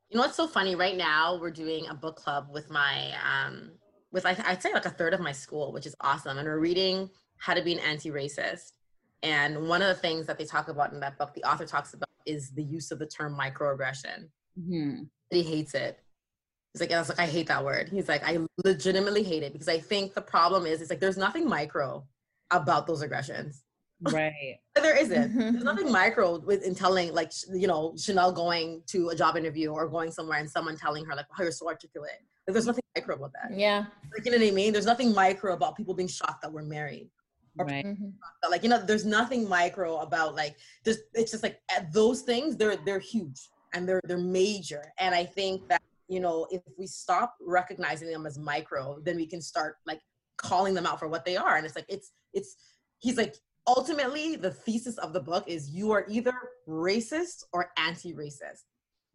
[0.09, 0.75] You know what's so funny?
[0.75, 3.71] Right now, we're doing a book club with my, um,
[4.11, 7.09] with I'd say like a third of my school, which is awesome, and we're reading
[7.37, 8.73] How to Be an Anti-Racist.
[9.23, 11.93] And one of the things that they talk about in that book, the author talks
[11.93, 14.29] about, is the use of the term microaggression.
[14.59, 15.03] Mm-hmm.
[15.31, 15.99] He hates it
[16.73, 17.89] He's like, I was like, I hate that word.
[17.89, 21.17] He's like, I legitimately hate it because I think the problem is, it's like there's
[21.17, 22.05] nothing micro
[22.51, 23.63] about those aggressions.
[24.01, 24.59] Right.
[24.75, 25.37] there isn't.
[25.37, 29.71] There's nothing micro with in telling like you know Chanel going to a job interview
[29.71, 32.11] or going somewhere and someone telling her like, "Oh, you're so articulate."
[32.47, 33.57] Like, there's nothing micro about that.
[33.57, 33.85] Yeah.
[34.13, 34.71] Like you know what I mean?
[34.71, 37.09] There's nothing micro about people being shocked that we're married.
[37.57, 37.85] right.
[37.85, 38.09] Mm-hmm.
[38.49, 40.55] Like you know, there's nothing micro about like
[40.85, 41.59] just it's just like
[41.91, 42.55] those things.
[42.55, 44.93] They're they're huge and they're they're major.
[44.99, 49.25] And I think that you know if we stop recognizing them as micro then we
[49.25, 50.01] can start like
[50.37, 51.57] calling them out for what they are.
[51.57, 52.55] And it's like it's it's
[52.99, 53.35] he's like
[53.67, 56.33] ultimately the thesis of the book is you are either
[56.67, 58.63] racist or anti-racist.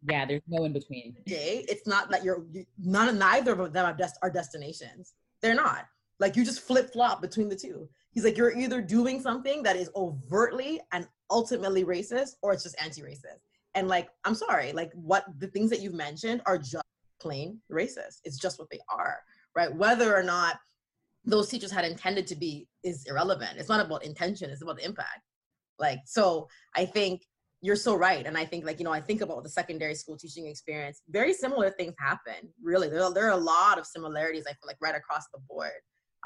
[0.07, 2.45] Yeah there's no in between okay it's not that you're
[2.77, 5.13] none neither of them are, dest- are destinations.
[5.41, 5.85] They're not.
[6.19, 7.89] Like you just flip-flop between the two.
[8.11, 12.75] He's like you're either doing something that is overtly and ultimately racist or it's just
[12.81, 13.39] anti-racist
[13.75, 16.83] and like, I'm sorry, like what the things that you've mentioned are just
[17.19, 18.19] plain racist.
[18.23, 19.19] It's just what they are,
[19.55, 19.73] right?
[19.73, 20.57] Whether or not
[21.25, 23.57] those teachers had intended to be is irrelevant.
[23.57, 25.21] It's not about intention, it's about the impact.
[25.79, 27.23] Like, so I think
[27.61, 28.25] you're so right.
[28.25, 31.33] And I think like, you know, I think about the secondary school teaching experience, very
[31.33, 32.49] similar things happen.
[32.61, 35.39] Really, there are, there are a lot of similarities, I feel like right across the
[35.49, 35.71] board.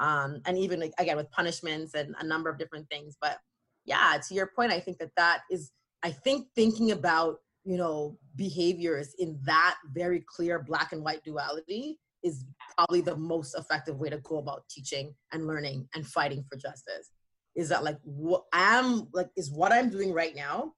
[0.00, 3.16] Um, and even like, again, with punishments and a number of different things.
[3.20, 3.38] But
[3.84, 5.70] yeah, to your point, I think that that is
[6.02, 11.98] I think thinking about, you know, behaviors in that very clear black and white duality
[12.22, 12.44] is
[12.76, 17.10] probably the most effective way to go about teaching and learning and fighting for justice.
[17.56, 20.74] Is that like what I'm like is what I'm doing right now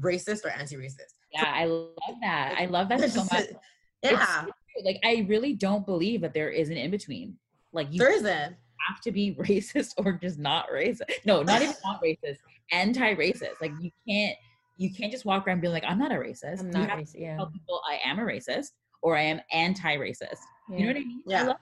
[0.00, 1.14] racist or anti-racist?
[1.32, 2.56] Yeah, I love that.
[2.58, 3.46] I love that so much.
[4.02, 4.44] Yeah.
[4.76, 7.38] It's, like I really don't believe that there is an in between.
[7.72, 8.54] Like you there isn't
[8.88, 11.24] have to be racist or just not racist.
[11.24, 12.38] No, not even not racist,
[12.70, 13.60] anti-racist.
[13.62, 14.36] Like you can't
[14.76, 16.60] you can't just walk around being like, I'm not a racist.
[16.60, 17.14] I'm not racist.
[17.14, 17.36] Yeah.
[17.36, 18.72] Tell people I am a racist
[19.02, 20.38] or I am anti-racist.
[20.70, 20.76] Yeah.
[20.76, 21.22] You know what I mean?
[21.26, 21.48] Yeah.
[21.50, 21.54] I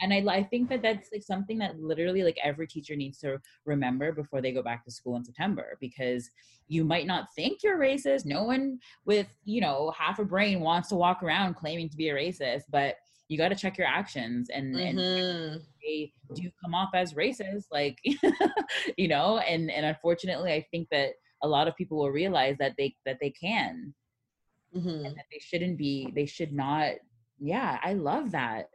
[0.00, 3.40] and I, I think that that's like something that literally like every teacher needs to
[3.66, 6.30] remember before they go back to school in September because
[6.68, 8.24] you might not think you're racist.
[8.24, 12.08] No one with, you know, half a brain wants to walk around claiming to be
[12.08, 12.96] a racist, but
[13.28, 14.98] you got to check your actions and, mm-hmm.
[14.98, 17.98] and they do come off as racist, like,
[18.96, 21.10] you know, and, and unfortunately, I think that
[21.42, 23.94] a lot of people will realize that they that they can.
[24.76, 25.04] Mm-hmm.
[25.04, 26.92] and that they shouldn't be they should not
[27.40, 28.68] yeah i love that.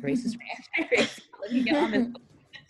[0.00, 0.36] Racist
[1.42, 2.06] let me get on this.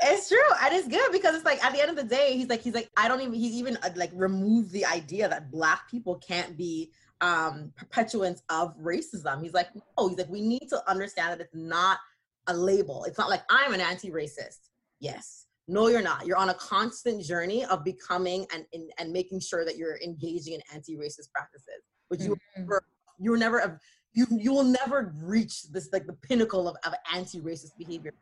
[0.02, 2.48] It's true and it's good because it's like at the end of the day he's
[2.48, 5.90] like he's like i don't even he's even uh, like removed the idea that black
[5.90, 6.90] people can't be
[7.20, 9.42] um perpetuants of racism.
[9.42, 11.98] He's like no he's like we need to understand that it's not
[12.46, 13.04] a label.
[13.04, 14.70] It's not like i'm an anti-racist.
[15.00, 16.26] Yes no, you're not.
[16.26, 20.54] You're on a constant journey of becoming and, and, and making sure that you're engaging
[20.54, 22.62] in anti-racist practices, which you mm-hmm.
[22.62, 22.82] never,
[23.18, 23.80] you were never,
[24.12, 28.12] you, you will never reach this, like the pinnacle of, of anti-racist behavior.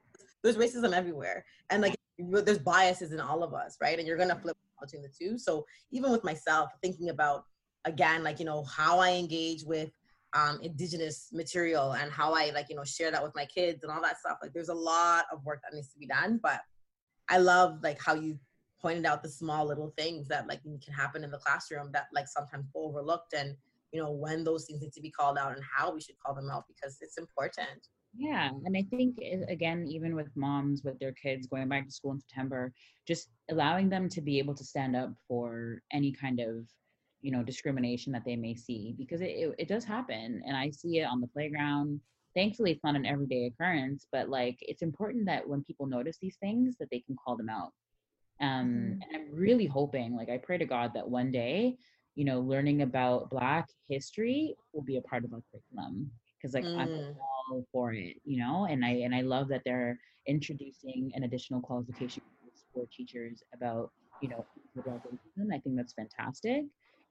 [0.42, 1.44] There's racism everywhere.
[1.70, 3.98] And like, there's biases in all of us, right?
[3.98, 5.38] And you're going to flip between the two.
[5.38, 7.44] So even with myself, thinking about
[7.84, 9.90] again, like you know how I engage with
[10.34, 13.92] um, indigenous material and how I like you know share that with my kids and
[13.92, 14.38] all that stuff.
[14.42, 16.60] Like there's a lot of work that needs to be done, but
[17.28, 18.38] I love like how you
[18.80, 22.28] pointed out the small little things that like can happen in the classroom that like
[22.28, 23.56] sometimes overlooked and
[23.92, 26.34] you know when those things need to be called out and how we should call
[26.34, 27.88] them out because it's important.
[28.16, 29.18] Yeah and i think
[29.48, 32.72] again even with moms with their kids going back to school in september
[33.06, 36.66] just allowing them to be able to stand up for any kind of
[37.20, 40.70] you know discrimination that they may see because it, it, it does happen and i
[40.70, 42.00] see it on the playground
[42.38, 46.36] thankfully it's not an everyday occurrence but like it's important that when people notice these
[46.36, 47.72] things that they can call them out
[48.40, 49.02] um mm-hmm.
[49.02, 51.76] and i'm really hoping like i pray to god that one day
[52.14, 56.64] you know learning about black history will be a part of our curriculum because like
[56.64, 56.78] mm.
[56.78, 57.16] i'm
[57.50, 61.60] all for it you know and i and i love that they're introducing an additional
[61.60, 62.22] qualification
[62.72, 63.90] for teachers about
[64.22, 64.44] you know
[64.76, 66.62] racism i think that's fantastic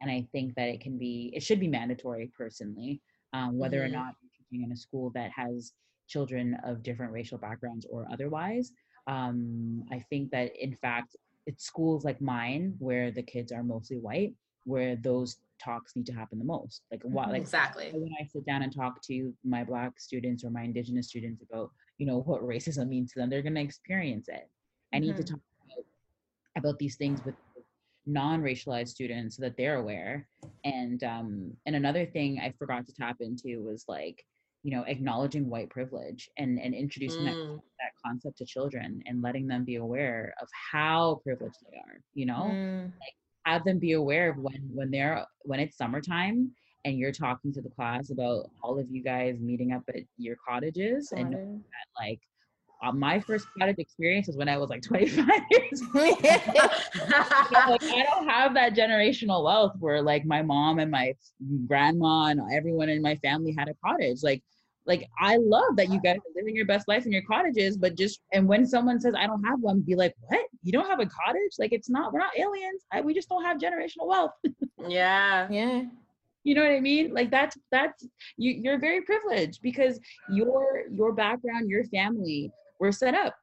[0.01, 3.01] and i think that it can be it should be mandatory personally
[3.33, 3.93] um, whether mm-hmm.
[3.93, 4.15] or not
[4.49, 5.73] teaching in a school that has
[6.07, 8.71] children of different racial backgrounds or otherwise
[9.07, 13.97] um, i think that in fact it's schools like mine where the kids are mostly
[13.97, 14.33] white
[14.65, 16.83] where those talks need to happen the most.
[16.91, 17.89] Like what mm-hmm, like exactly.
[17.93, 21.71] when i sit down and talk to my black students or my indigenous students about
[21.97, 23.29] you know what racism means to them?
[23.29, 24.49] They're going to experience it.
[24.93, 25.23] I need mm-hmm.
[25.23, 25.85] to talk about,
[26.63, 27.35] about these things with
[28.05, 30.27] non-racialized students so that they're aware.
[30.63, 34.23] And um and another thing i forgot to tap into was like
[34.63, 37.25] you know acknowledging white privilege and and introducing mm.
[37.25, 41.99] that, that concept to children and letting them be aware of how privileged they are
[42.13, 42.83] you know mm.
[42.83, 43.13] like
[43.45, 46.51] have them be aware of when when they're when it's summertime
[46.85, 50.35] and you're talking to the class about all of you guys meeting up at your
[50.47, 51.59] cottages Got and that,
[51.99, 52.19] like
[52.83, 56.23] uh, my first cottage experience was when I was like 25 years old.
[56.23, 61.13] like, I don't have that generational wealth where like my mom and my
[61.65, 64.23] grandma and everyone in my family had a cottage.
[64.23, 64.43] Like,
[64.85, 67.97] like I love that you guys are living your best life in your cottages, but
[67.97, 70.45] just and when someone says I don't have one, be like, what?
[70.63, 71.53] You don't have a cottage?
[71.59, 72.13] Like it's not.
[72.13, 72.85] We're not aliens.
[72.91, 74.31] I, we just don't have generational wealth.
[74.87, 75.47] yeah.
[75.49, 75.83] Yeah
[76.47, 78.07] you know what i mean like that's that's
[78.37, 79.99] you, you're very privileged because
[80.31, 82.49] your your background your family
[82.79, 83.35] were set up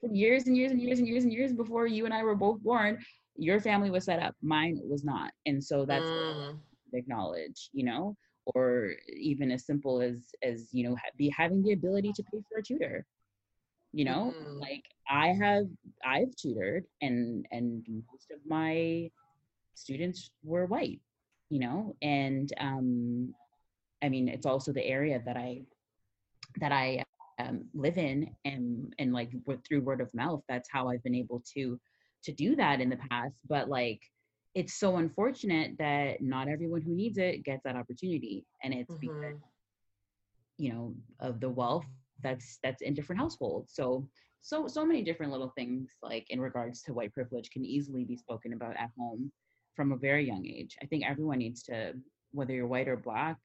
[0.00, 2.34] for years and years and years and years and years before you and I were
[2.34, 2.98] both born.
[3.36, 6.58] Your family was set up, mine was not, and so that's mm.
[6.92, 8.16] acknowledge, you know,
[8.46, 12.58] or even as simple as as you know, be having the ability to pay for
[12.58, 13.06] a tutor.
[13.92, 14.60] You know, mm.
[14.60, 15.64] like I have,
[16.04, 19.10] I've tutored, and and most of my
[19.74, 21.00] students were white.
[21.48, 23.34] You know, and um,
[24.02, 25.62] I mean, it's also the area that I
[26.60, 27.04] that I
[27.40, 29.30] um, live in and and like
[29.66, 31.78] through word of mouth that's how i've been able to
[32.22, 34.00] to do that in the past but like
[34.54, 39.20] it's so unfortunate that not everyone who needs it gets that opportunity and it's mm-hmm.
[39.20, 39.40] because
[40.58, 41.86] you know of the wealth
[42.22, 44.06] that's that's in different households so
[44.42, 48.16] so so many different little things like in regards to white privilege can easily be
[48.16, 49.30] spoken about at home
[49.74, 51.92] from a very young age i think everyone needs to
[52.32, 53.36] whether you're white or black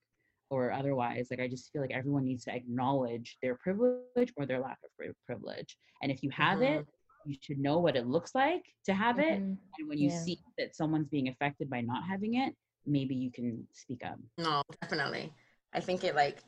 [0.50, 4.60] or otherwise like i just feel like everyone needs to acknowledge their privilege or their
[4.60, 6.80] lack of privilege and if you have mm-hmm.
[6.80, 6.86] it
[7.26, 9.30] you should know what it looks like to have mm-hmm.
[9.30, 10.22] it and when you yeah.
[10.22, 12.54] see that someone's being affected by not having it
[12.86, 15.34] maybe you can speak up no definitely
[15.74, 16.40] i think it like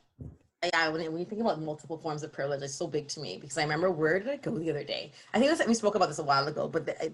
[0.74, 3.38] yeah, when, when you think about multiple forms of privilege, it's so big to me
[3.40, 5.12] because I remember where did I go the other day?
[5.34, 7.12] I think we spoke about this a while ago, but the, I,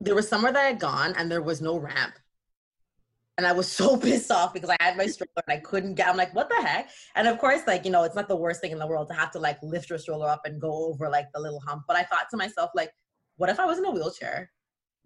[0.00, 2.14] there was somewhere that I had gone and there was no ramp
[3.38, 6.08] and I was so pissed off because I had my stroller and I couldn't get.
[6.08, 6.90] I'm like, what the heck?
[7.14, 9.14] And of course, like you know, it's not the worst thing in the world to
[9.14, 11.84] have to like lift your stroller up and go over like the little hump.
[11.88, 12.90] But I thought to myself, like,
[13.36, 14.50] what if I was in a wheelchair?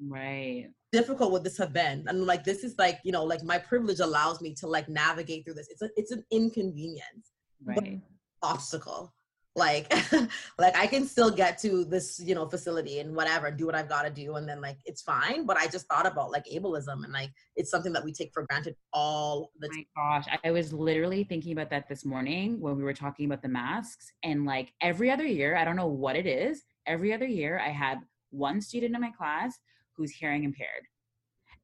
[0.00, 0.68] Right.
[0.90, 2.04] Difficult would this have been?
[2.08, 5.44] And like, this is like you know, like my privilege allows me to like navigate
[5.44, 5.68] through this.
[5.70, 7.30] It's a, it's an inconvenience,
[7.64, 8.00] right?
[8.42, 9.12] obstacle
[9.54, 9.92] like
[10.58, 13.88] like i can still get to this you know facility and whatever do what i've
[13.88, 17.04] got to do and then like it's fine but i just thought about like ableism
[17.04, 20.50] and like it's something that we take for granted all the time my gosh i
[20.50, 24.46] was literally thinking about that this morning when we were talking about the masks and
[24.46, 27.98] like every other year i don't know what it is every other year i have
[28.30, 29.58] one student in my class
[29.94, 30.86] who's hearing impaired.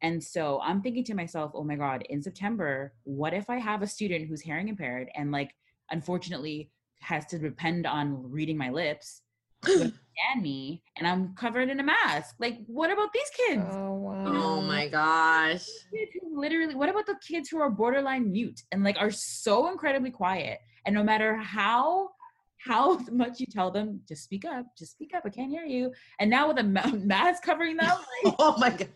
[0.02, 3.82] And so i'm thinking to myself oh my god in september what if i have
[3.82, 5.52] a student who's hearing impaired and like
[5.90, 6.70] unfortunately
[7.00, 9.22] has to depend on reading my lips
[9.66, 12.36] and me and I'm covered in a mask.
[12.38, 13.62] Like, what about these kids?
[13.66, 14.22] Oh, oh wow.
[14.26, 15.66] Oh my gosh.
[15.92, 20.10] Kids, literally, what about the kids who are borderline mute and like are so incredibly
[20.10, 20.58] quiet?
[20.86, 22.10] And no matter how
[22.58, 25.92] how much you tell them, just speak up, just speak up, I can't hear you.
[26.18, 27.88] And now with a ma- mask covering them,
[28.24, 28.88] like, oh my god.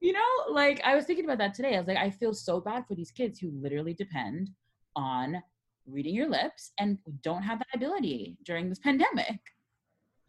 [0.00, 0.20] you know,
[0.50, 1.76] like I was thinking about that today.
[1.76, 4.50] I was like, I feel so bad for these kids who literally depend
[4.96, 5.42] on
[5.86, 9.38] reading your lips and don't have that ability during this pandemic.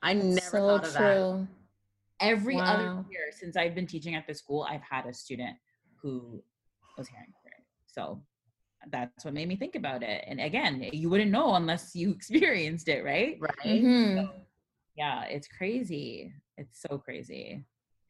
[0.01, 0.99] I never so thought of that.
[0.99, 1.47] true.
[2.19, 5.57] Every other year since I've been teaching at the school, I've had a student
[6.01, 6.41] who
[6.97, 7.63] was hearing impaired.
[7.87, 8.21] So
[8.91, 10.23] that's what made me think about it.
[10.27, 13.37] And again, you wouldn't know unless you experienced it, right?
[13.39, 13.83] Right?
[13.83, 14.29] Mhm.
[14.95, 16.33] Yeah, it's crazy.
[16.57, 17.65] It's so crazy.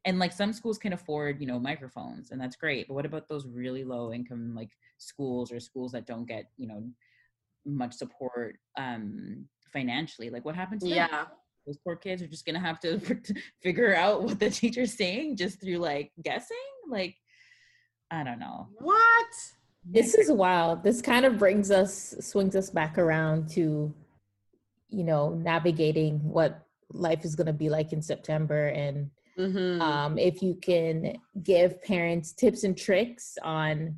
[0.05, 2.87] And like some schools can afford, you know, microphones, and that's great.
[2.87, 4.69] But what about those really low income like
[4.99, 6.83] schools or schools that don't get, you know,
[7.65, 10.29] much support um financially?
[10.29, 10.95] Like what happened to them?
[10.95, 11.25] Yeah.
[11.65, 12.99] those poor kids are just gonna have to
[13.63, 16.57] figure out what the teacher's saying just through like guessing
[16.89, 17.15] like
[18.11, 19.27] i don't know What?
[19.87, 20.83] This is wild.
[20.83, 23.93] This kind of brings us, swings us back around to,
[24.89, 28.67] you know, navigating what life is going to be like in September.
[28.67, 29.81] And Mm-hmm.
[29.81, 33.97] um, if you can give parents tips and tricks on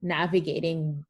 [0.00, 1.04] navigating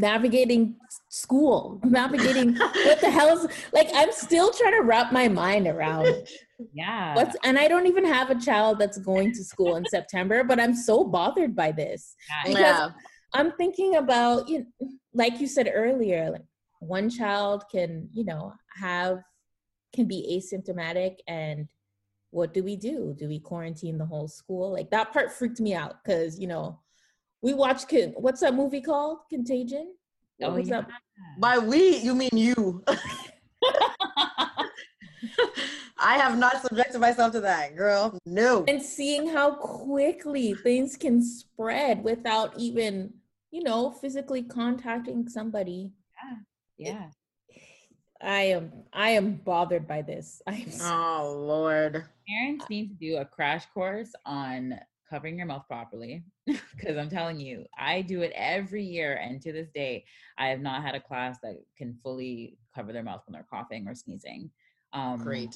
[0.00, 0.74] navigating
[1.08, 6.06] school navigating what the hell's like i'm still trying to wrap my mind around
[6.72, 10.44] yeah what's and i don't even have a child that's going to school in september
[10.44, 12.90] but i'm so bothered by this yeah, because yeah.
[13.34, 16.44] I'm thinking about you know, like you said earlier, like
[16.80, 19.22] one child can, you know, have
[19.94, 21.68] can be asymptomatic and
[22.30, 23.14] what do we do?
[23.18, 24.72] Do we quarantine the whole school?
[24.72, 26.78] Like that part freaked me out cuz you know,
[27.42, 29.18] we watched Con- what's that movie called?
[29.28, 29.94] Contagion?
[30.38, 30.82] What Oh, was yeah.
[30.82, 30.88] that?
[31.38, 32.82] By we, you mean you.
[35.98, 38.18] I have not subjected myself to that, girl.
[38.26, 38.64] No.
[38.66, 43.14] And seeing how quickly things can spread without even,
[43.52, 45.92] you know, physically contacting somebody.
[46.78, 46.90] Yeah.
[46.90, 47.06] Yeah
[48.24, 50.40] I am I am bothered by this.
[50.46, 52.04] I'm so Oh Lord.
[52.28, 54.78] parents need to do a crash course on
[55.12, 59.52] covering your mouth properly because i'm telling you i do it every year and to
[59.52, 60.04] this day
[60.38, 63.86] i have not had a class that can fully cover their mouth when they're coughing
[63.86, 64.50] or sneezing
[64.94, 65.54] um Great.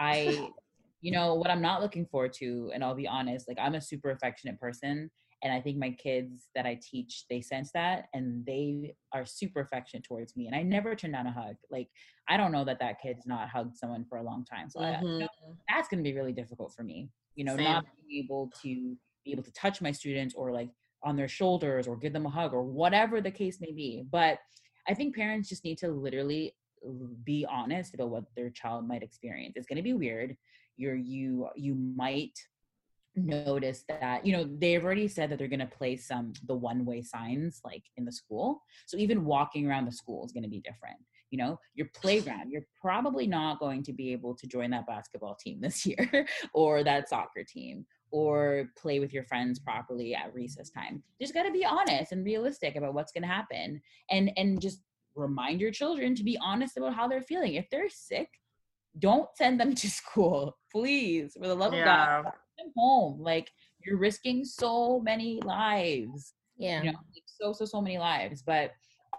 [0.00, 0.48] I,
[1.02, 3.80] you know, what I'm not looking forward to, and I'll be honest, like I'm a
[3.80, 5.10] super affectionate person.
[5.42, 9.60] And I think my kids that I teach, they sense that and they are super
[9.60, 10.46] affectionate towards me.
[10.46, 11.56] And I never turn down a hug.
[11.70, 11.88] Like,
[12.28, 14.68] I don't know that that kid's not hugged someone for a long time.
[14.68, 15.28] So I, you know,
[15.66, 17.64] that's going to be really difficult for me, you know, Same.
[17.64, 20.70] not being able to be able to touch my students or like
[21.02, 24.04] on their shoulders or give them a hug or whatever the case may be.
[24.10, 24.38] But
[24.88, 26.54] I think parents just need to literally
[27.24, 29.54] be honest about what their child might experience.
[29.56, 30.36] It's going to be weird.
[30.76, 32.38] You're you you might
[33.16, 36.84] notice that you know they've already said that they're going to place some the one
[36.84, 40.48] way signs like in the school so even walking around the school is going to
[40.48, 40.96] be different
[41.30, 45.34] you know your playground you're probably not going to be able to join that basketball
[45.34, 50.70] team this year or that soccer team or play with your friends properly at recess
[50.70, 54.60] time just got to be honest and realistic about what's going to happen and and
[54.60, 54.80] just
[55.14, 58.28] remind your children to be honest about how they're feeling if they're sick
[58.98, 62.30] don't send them to school please for the love of god Yeah.
[62.58, 63.50] them home like
[63.84, 66.82] you're risking so many lives yeah.
[66.82, 68.72] you know so so so many lives but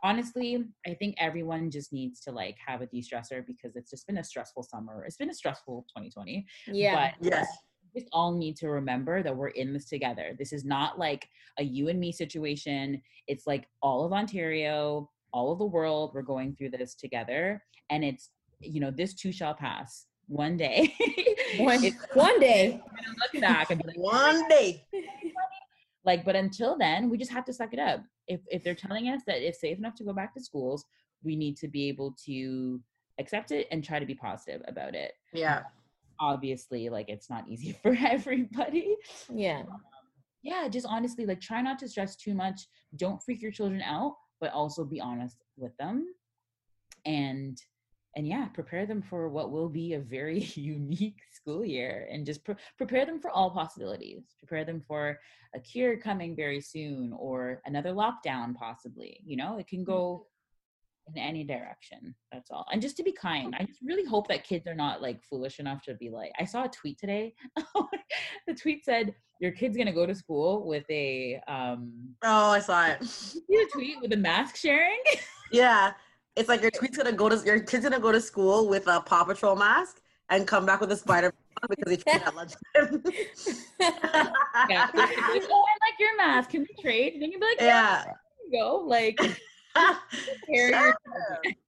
[0.03, 4.17] honestly i think everyone just needs to like have a de-stressor because it's just been
[4.17, 7.11] a stressful summer it's been a stressful 2020 Yeah.
[7.19, 7.47] but Yes.
[7.93, 11.27] we just all need to remember that we're in this together this is not like
[11.59, 16.21] a you and me situation it's like all of ontario all of the world we're
[16.21, 18.29] going through this together and it's
[18.59, 20.93] you know this too shall pass one day
[21.57, 21.83] One,
[22.13, 22.73] one day.
[22.73, 24.85] I'm gonna look back and be like, One day.
[26.05, 28.01] like but until then we just have to suck it up
[28.33, 30.85] if if they're telling us that it's safe enough to go back to schools
[31.23, 32.79] we need to be able to
[33.19, 35.63] accept it and try to be positive about it Yeah.
[36.19, 38.95] obviously like it's not easy for everybody
[39.29, 39.59] Yeah.
[39.61, 39.81] Um,
[40.43, 42.59] yeah just honestly like try not to stress too much
[42.95, 45.97] don't freak your children out but also be honest with them
[47.05, 47.57] and
[48.15, 52.43] and yeah prepare them for what will be a very unique school year and just
[52.43, 54.23] pre- prepare them for all possibilities.
[54.39, 55.19] Prepare them for
[55.55, 59.57] a cure coming very soon or another lockdown possibly you know?
[59.57, 60.27] It can go
[61.13, 62.65] in any direction that's all.
[62.71, 65.59] And just to be kind i just really hope that kids are not like foolish
[65.59, 67.33] enough to be like i saw a tweet today
[68.47, 71.91] the tweet said your kid's gonna go to school with a um
[72.23, 72.97] Oh, I saw it.
[73.01, 75.01] you see the tweet with a mask sharing?
[75.51, 75.93] Yeah.
[76.35, 79.01] It's like your tweet's gonna go to your kid's gonna go to school with a
[79.01, 81.33] Paw Patrol mask and come back with a spider
[81.69, 83.03] because he tweeted at lunchtime.
[84.69, 84.87] yeah.
[84.93, 86.51] They're gonna be like, oh i like your mask.
[86.51, 87.13] Can we trade?
[87.13, 88.13] And then you'd be like yeah, yeah.
[88.49, 88.77] you go.
[88.85, 89.17] Like
[89.75, 90.95] prepare your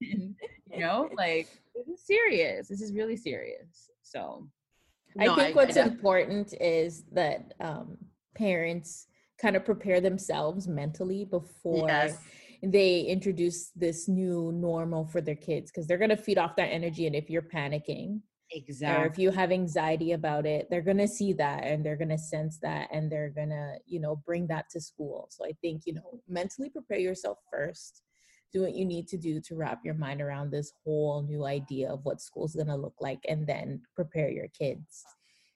[0.00, 0.34] you
[0.78, 1.10] know?
[1.16, 2.68] Like this is serious.
[2.68, 3.90] This is really serious.
[4.02, 4.48] So
[5.18, 7.98] I No, think what's I- important is that um,
[8.34, 9.08] parents
[9.38, 12.18] kind of prepare themselves mentally before Yes.
[12.72, 16.68] They introduce this new normal for their kids because they're going to feed off that
[16.68, 17.06] energy.
[17.06, 18.20] And if you're panicking
[18.50, 21.96] exactly, or if you have anxiety about it, they're going to see that and they're
[21.96, 25.28] going to sense that and they're going to, you know, bring that to school.
[25.30, 28.02] So I think, you know, mentally prepare yourself first.
[28.52, 31.90] Do what you need to do to wrap your mind around this whole new idea
[31.92, 35.04] of what school's going to look like and then prepare your kids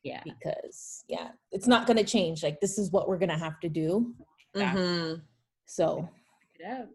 [0.02, 0.20] Yeah.
[0.24, 3.60] because yeah it's not going to change like this is what we're going to have
[3.60, 4.14] to do.
[4.56, 5.22] Mhm.
[5.66, 6.08] so
[6.58, 6.88] It out.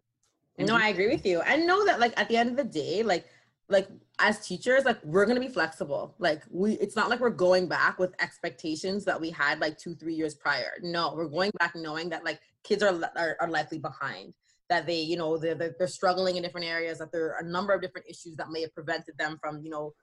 [0.58, 0.84] No, mm-hmm.
[0.84, 1.42] I agree with you.
[1.42, 3.26] I know that like at the end of the day, like
[3.70, 3.88] like
[4.20, 6.16] as teachers, like we're gonna be flexible.
[6.20, 9.96] Like we it's not like we're going back with expectations that we had like two,
[9.96, 10.74] three years prior.
[10.82, 14.34] No, we're going back knowing that like kids are are, are likely behind.
[14.70, 17.00] That they, you know, they're, they're they're struggling in different areas.
[17.00, 19.70] That there are a number of different issues that may have prevented them from, you
[19.70, 19.94] know,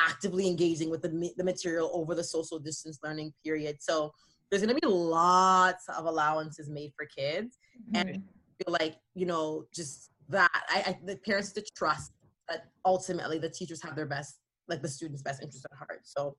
[0.00, 3.76] actively engaging with the the material over the social distance learning period.
[3.80, 4.12] So
[4.50, 7.58] there's gonna be lots of allowances made for kids
[7.94, 8.22] and
[8.64, 12.12] feel like you know just that I, I the parents to trust
[12.48, 14.38] that ultimately the teachers have their best
[14.68, 16.36] like the students best interest at heart so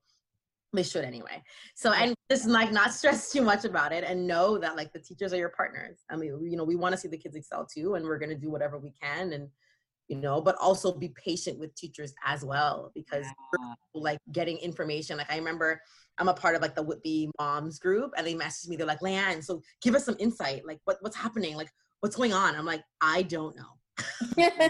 [0.73, 1.41] they should anyway
[1.75, 4.99] so and just like not stress too much about it and know that like the
[4.99, 7.65] teachers are your partners i mean you know we want to see the kids excel
[7.65, 9.49] too and we're going to do whatever we can and
[10.07, 13.25] you know but also be patient with teachers as well because
[13.59, 13.73] Yeah.
[13.93, 15.17] like getting information.
[15.17, 15.81] Like I remember
[16.17, 18.99] I'm a part of like the Whitby moms group and they messaged me, they're like,
[18.99, 20.65] Leanne, so give us some insight.
[20.65, 21.55] Like what, what's happening?
[21.55, 21.69] Like
[22.01, 22.55] what's going on?
[22.55, 23.63] I'm like, I don't know.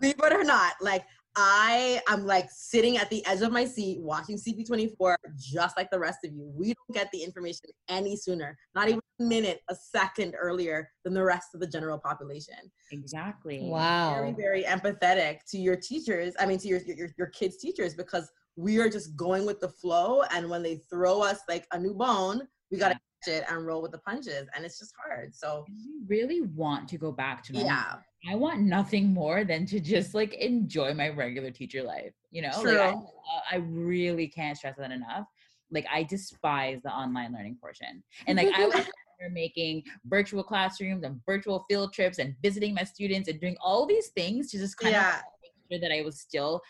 [0.00, 1.04] Believe it or not, like
[1.36, 5.98] I am like sitting at the edge of my seat watching CP24 just like the
[5.98, 6.50] rest of you.
[6.54, 11.14] We don't get the information any sooner, not even a minute, a second earlier than
[11.14, 12.54] the rest of the general population
[12.92, 13.58] Exactly.
[13.58, 17.56] very wow very very empathetic to your teachers i mean to your, your your kids
[17.56, 21.66] teachers because we are just going with the flow and when they throw us like
[21.72, 24.78] a new bone we got to catch it and roll with the punches and it's
[24.78, 27.70] just hard so You really want to go back to normal.
[27.70, 27.94] yeah
[28.30, 32.12] I want nothing more than to just like enjoy my regular teacher life.
[32.30, 35.24] You know, like I, uh, I really can't stress that enough.
[35.70, 38.84] Like I despise the online learning portion, and like I was
[39.32, 44.08] making virtual classrooms and virtual field trips and visiting my students and doing all these
[44.08, 45.16] things to just kind Yeah.
[45.16, 46.60] of make sure that I was still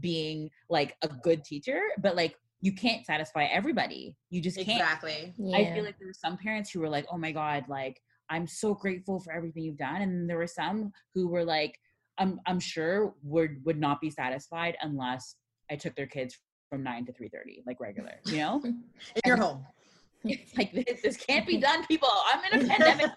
[0.00, 1.80] being like a good teacher.
[2.02, 4.16] But like you can't satisfy everybody.
[4.30, 4.68] You just can't.
[4.68, 8.00] exactly I feel like there were some parents who were like, "Oh my god, like
[8.30, 11.78] I'm so grateful for everything you've done," and there were some who were like,
[12.18, 15.36] "I'm I'm sure would would not be satisfied unless
[15.70, 18.82] I took their kids from nine to three thirty, like regular." You know, in
[19.24, 19.64] your home
[20.24, 22.08] it's like this, this can't be done, people.
[22.26, 23.10] I'm in a pandemic.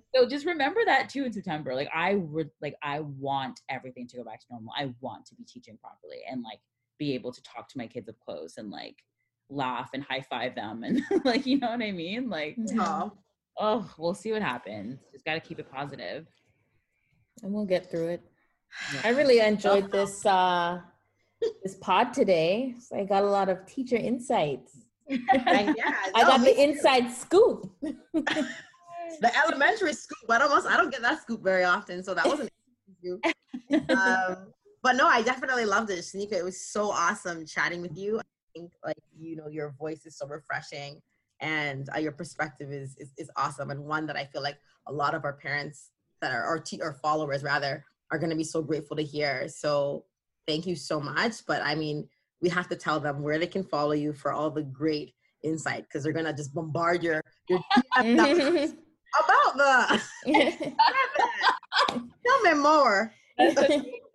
[0.14, 1.74] so just remember that too in September.
[1.74, 4.72] Like I would like I want everything to go back to normal.
[4.76, 6.60] I want to be teaching properly and like
[6.98, 8.96] be able to talk to my kids up close and like
[9.50, 12.28] laugh and high five them and like you know what I mean?
[12.28, 13.10] Like Aw.
[13.58, 15.00] oh, we'll see what happens.
[15.12, 16.26] Just got to keep it positive.
[17.42, 18.22] and we'll get through it
[19.04, 20.78] i really enjoyed this uh
[21.62, 24.72] this pod today so i got a lot of teacher insights
[25.08, 26.60] And yeah i got me the too.
[26.62, 27.70] inside scoop
[29.24, 32.50] the elementary scoop i almost i don't get that scoop very often so that wasn't
[33.90, 34.52] um,
[34.82, 36.32] but no i definitely loved it Chynika.
[36.32, 38.18] It was so awesome chatting with you.
[38.18, 38.22] I
[38.54, 41.00] think like you know your voice is so refreshing
[41.40, 44.56] and uh, your perspective is, is is awesome and one that i feel like
[44.88, 45.90] a lot of our parents
[46.20, 49.46] that are our te- or followers rather are going to be so grateful to hear.
[49.48, 50.06] So
[50.48, 52.08] thank you so much but i mean
[52.40, 55.14] we have to tell them where they can follow you for all the great
[55.44, 57.60] insight because they're going to just bombard your your
[57.96, 60.02] about the
[62.26, 63.12] tell me more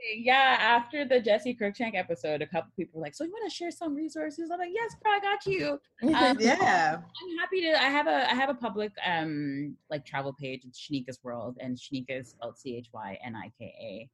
[0.03, 0.25] That's the main thing.
[0.25, 3.55] Yeah, after the Jessi Cruickshank episode, a couple people were like, "So you want to
[3.55, 7.81] share some resources?" I'm like, "Yes, bro, I got you." Um, yeah I'm happy to.
[7.81, 10.63] I have a I have a public um like travel page.
[10.65, 14.09] It's Chynika's World, and Chynika is spelled C H Y N I K A,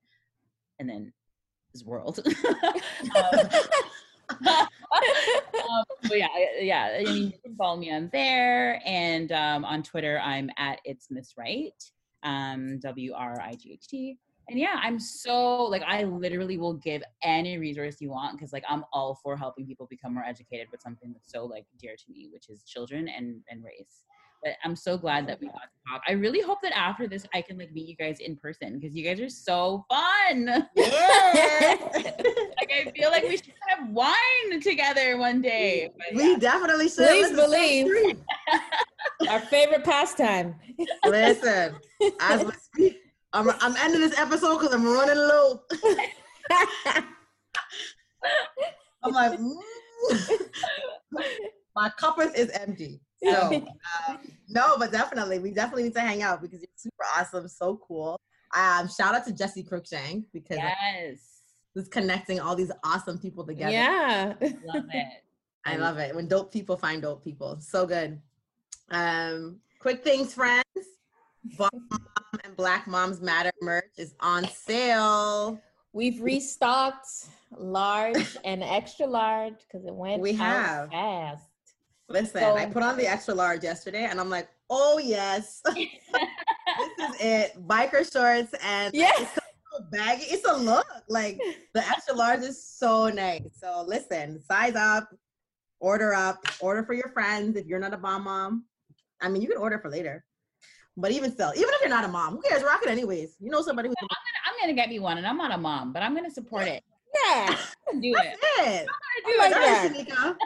[0.80, 1.12] and then
[1.74, 2.20] is World.
[3.16, 3.50] um,
[4.48, 6.28] um, but yeah,
[6.60, 6.98] yeah.
[7.00, 11.08] I mean, you can follow me on there, and um, on Twitter, I'm at it's
[11.10, 11.74] Miss Wright,
[12.24, 14.18] um, W R I G H T.
[14.50, 18.64] And yeah, I'm so like I literally will give any resource you want because like
[18.68, 22.12] I'm all for helping people become more educated with something that's so like dear to
[22.12, 24.04] me, which is children and and race.
[24.44, 26.02] But I'm so glad that we got to talk.
[26.08, 28.96] I really hope that after this I can like meet you guys in person because
[28.96, 30.48] you guys are so fun.
[30.76, 35.92] yeah like I feel like we should have wine together one day.
[35.96, 36.38] But we yeah.
[36.40, 38.18] definitely should Please believe.
[39.30, 40.56] our favorite pastime
[41.06, 41.76] listen
[42.22, 43.02] as we speak
[43.34, 45.62] I'm, I'm ending this episode because i'm running low
[49.04, 49.56] i'm like mm,
[51.76, 53.00] my cuppers is empty.
[53.24, 53.66] So
[54.10, 57.80] um, no, but definitely, we definitely need to hang out because you're super awesome, so
[57.88, 58.20] cool.
[58.56, 61.20] Um, shout out to Jessi Cruickshank because yes,
[61.76, 63.72] this connecting all these awesome people together.
[63.72, 64.34] Yeah.
[64.42, 65.24] love it.
[65.66, 67.58] I love it when dope people find dope people.
[67.62, 68.20] So good.
[68.90, 70.64] Um, quick things, friends.
[71.58, 71.70] Bomb
[72.44, 75.60] and Black Moms Matter merch is on sale.
[75.94, 77.08] We've restocked
[77.58, 80.92] large and extra large because it went We have.
[80.92, 81.44] fast.
[82.08, 85.62] Listen, So- I put on the extra large yesterday and I'm like, oh yes.
[85.66, 85.88] this
[87.00, 87.68] is it.
[87.68, 90.24] Biker shorts and so baggy.
[90.26, 90.86] It's a look.
[91.08, 91.40] Like
[91.74, 93.44] the extra large is so nice.
[93.60, 95.10] So listen, size up,
[95.80, 98.66] order up, order for your friends if you're not a bomb mom.
[99.22, 100.24] I mean, you can order for later.
[101.00, 102.64] But even still, even if you're not a mom, who cares?
[102.64, 103.36] Rock it anyways.
[103.40, 104.08] You know somebody who's a
[104.46, 106.84] I'm gonna get me one, and I'm not a mom, but I'm gonna support it.
[107.16, 107.56] Yeah.
[107.88, 108.38] I'm gonna do it.
[108.60, 108.88] it.
[109.26, 109.86] I like Go that.
[109.86, 110.36] ahead, Chynika.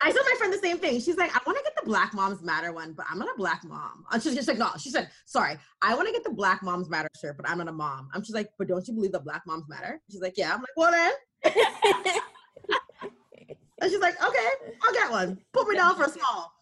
[0.00, 1.00] I told my friend the same thing.
[1.00, 3.36] She's like, I want to get the Black Moms Matter one, but I'm not a
[3.36, 4.04] black mom.
[4.06, 4.70] Uh, and she's just like, no.
[4.78, 7.68] She said, sorry, I want to get the Black Moms Matter shirt, but I'm not
[7.68, 8.08] a mom.
[8.14, 10.00] I'm just like, but don't you believe that Black Moms Matter?
[10.10, 10.54] She's like, yeah.
[10.54, 11.54] I'm like, well then.
[13.80, 14.48] And she's like, okay,
[14.82, 15.38] I'll get one.
[15.52, 16.52] Put me down for a small.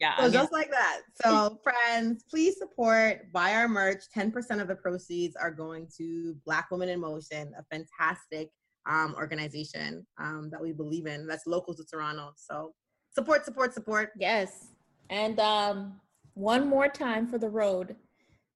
[0.00, 1.00] Yeah, So just like that.
[1.22, 4.04] So friends, please support, buy our merch.
[4.16, 8.50] 10% of the proceeds are going to Black Women in Motion, a fantastic
[8.86, 11.26] um, organization um, that we believe in.
[11.26, 12.32] That's local to Toronto.
[12.36, 12.74] So
[13.12, 14.10] support, support, support.
[14.18, 14.68] yes.
[15.10, 16.00] And um,
[16.34, 17.96] one more time for the road.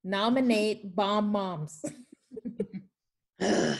[0.04, 1.84] Nominate bomb moms.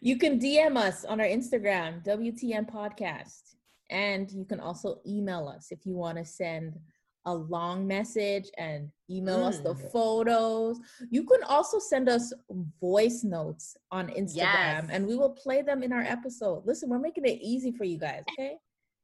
[0.00, 3.55] you can DM us on our Instagram, WTN Podcast.
[3.90, 6.78] And you can also email us if you want to send
[7.24, 9.90] a long message and email us the Mm.
[9.90, 10.78] photos.
[11.10, 12.32] You can also send us
[12.80, 14.86] voice notes on Instagram Yes.
[14.90, 16.64] and we will play them in our episode.
[16.66, 18.58] Listen, we're making it easy for you guys, okay?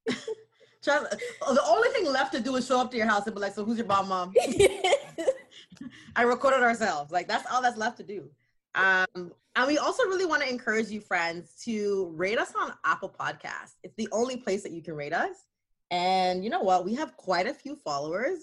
[0.83, 1.11] Trust,
[1.41, 3.55] the only thing left to do is show up to your house and be like,
[3.55, 4.33] so who's your bomb mom?
[6.17, 7.11] I recorded ourselves.
[7.11, 8.31] Like that's all that's left to do.
[8.74, 13.15] Um, and we also really want to encourage you, friends, to rate us on Apple
[13.19, 13.74] Podcasts.
[13.82, 15.47] It's the only place that you can rate us.
[15.90, 16.85] And you know what?
[16.85, 18.39] We have quite a few followers,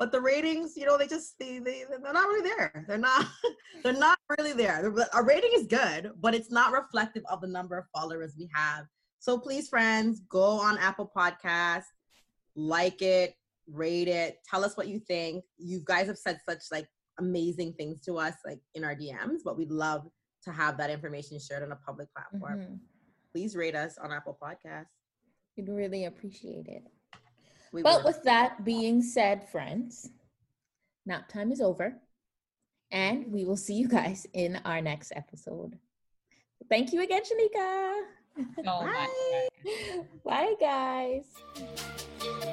[0.00, 2.84] but the ratings, you know, they just they, they they're not really there.
[2.88, 3.26] They're not
[3.84, 4.92] they're not really there.
[5.12, 8.86] Our rating is good, but it's not reflective of the number of followers we have.
[9.20, 11.84] So please, friends, go on Apple Podcasts,
[12.56, 13.34] like it,
[13.72, 15.44] rate it, tell us what you think.
[15.58, 19.56] You guys have said such like amazing things to us, like in our DMs, but
[19.56, 20.08] we'd love
[20.44, 22.60] to have that information shared on a public platform.
[22.60, 22.78] Mhm.
[23.32, 24.86] Please rate us on Apple Podcasts.
[25.56, 26.84] We'd really appreciate it.
[27.72, 28.14] We But would.
[28.14, 30.10] with that being said, friends,
[31.04, 32.00] nap time is over.
[32.92, 35.78] And we will see you guys in our next episode.
[36.68, 38.04] Thank you again, Chynika.
[38.64, 39.10] so much.
[40.24, 42.52] Bye, guys.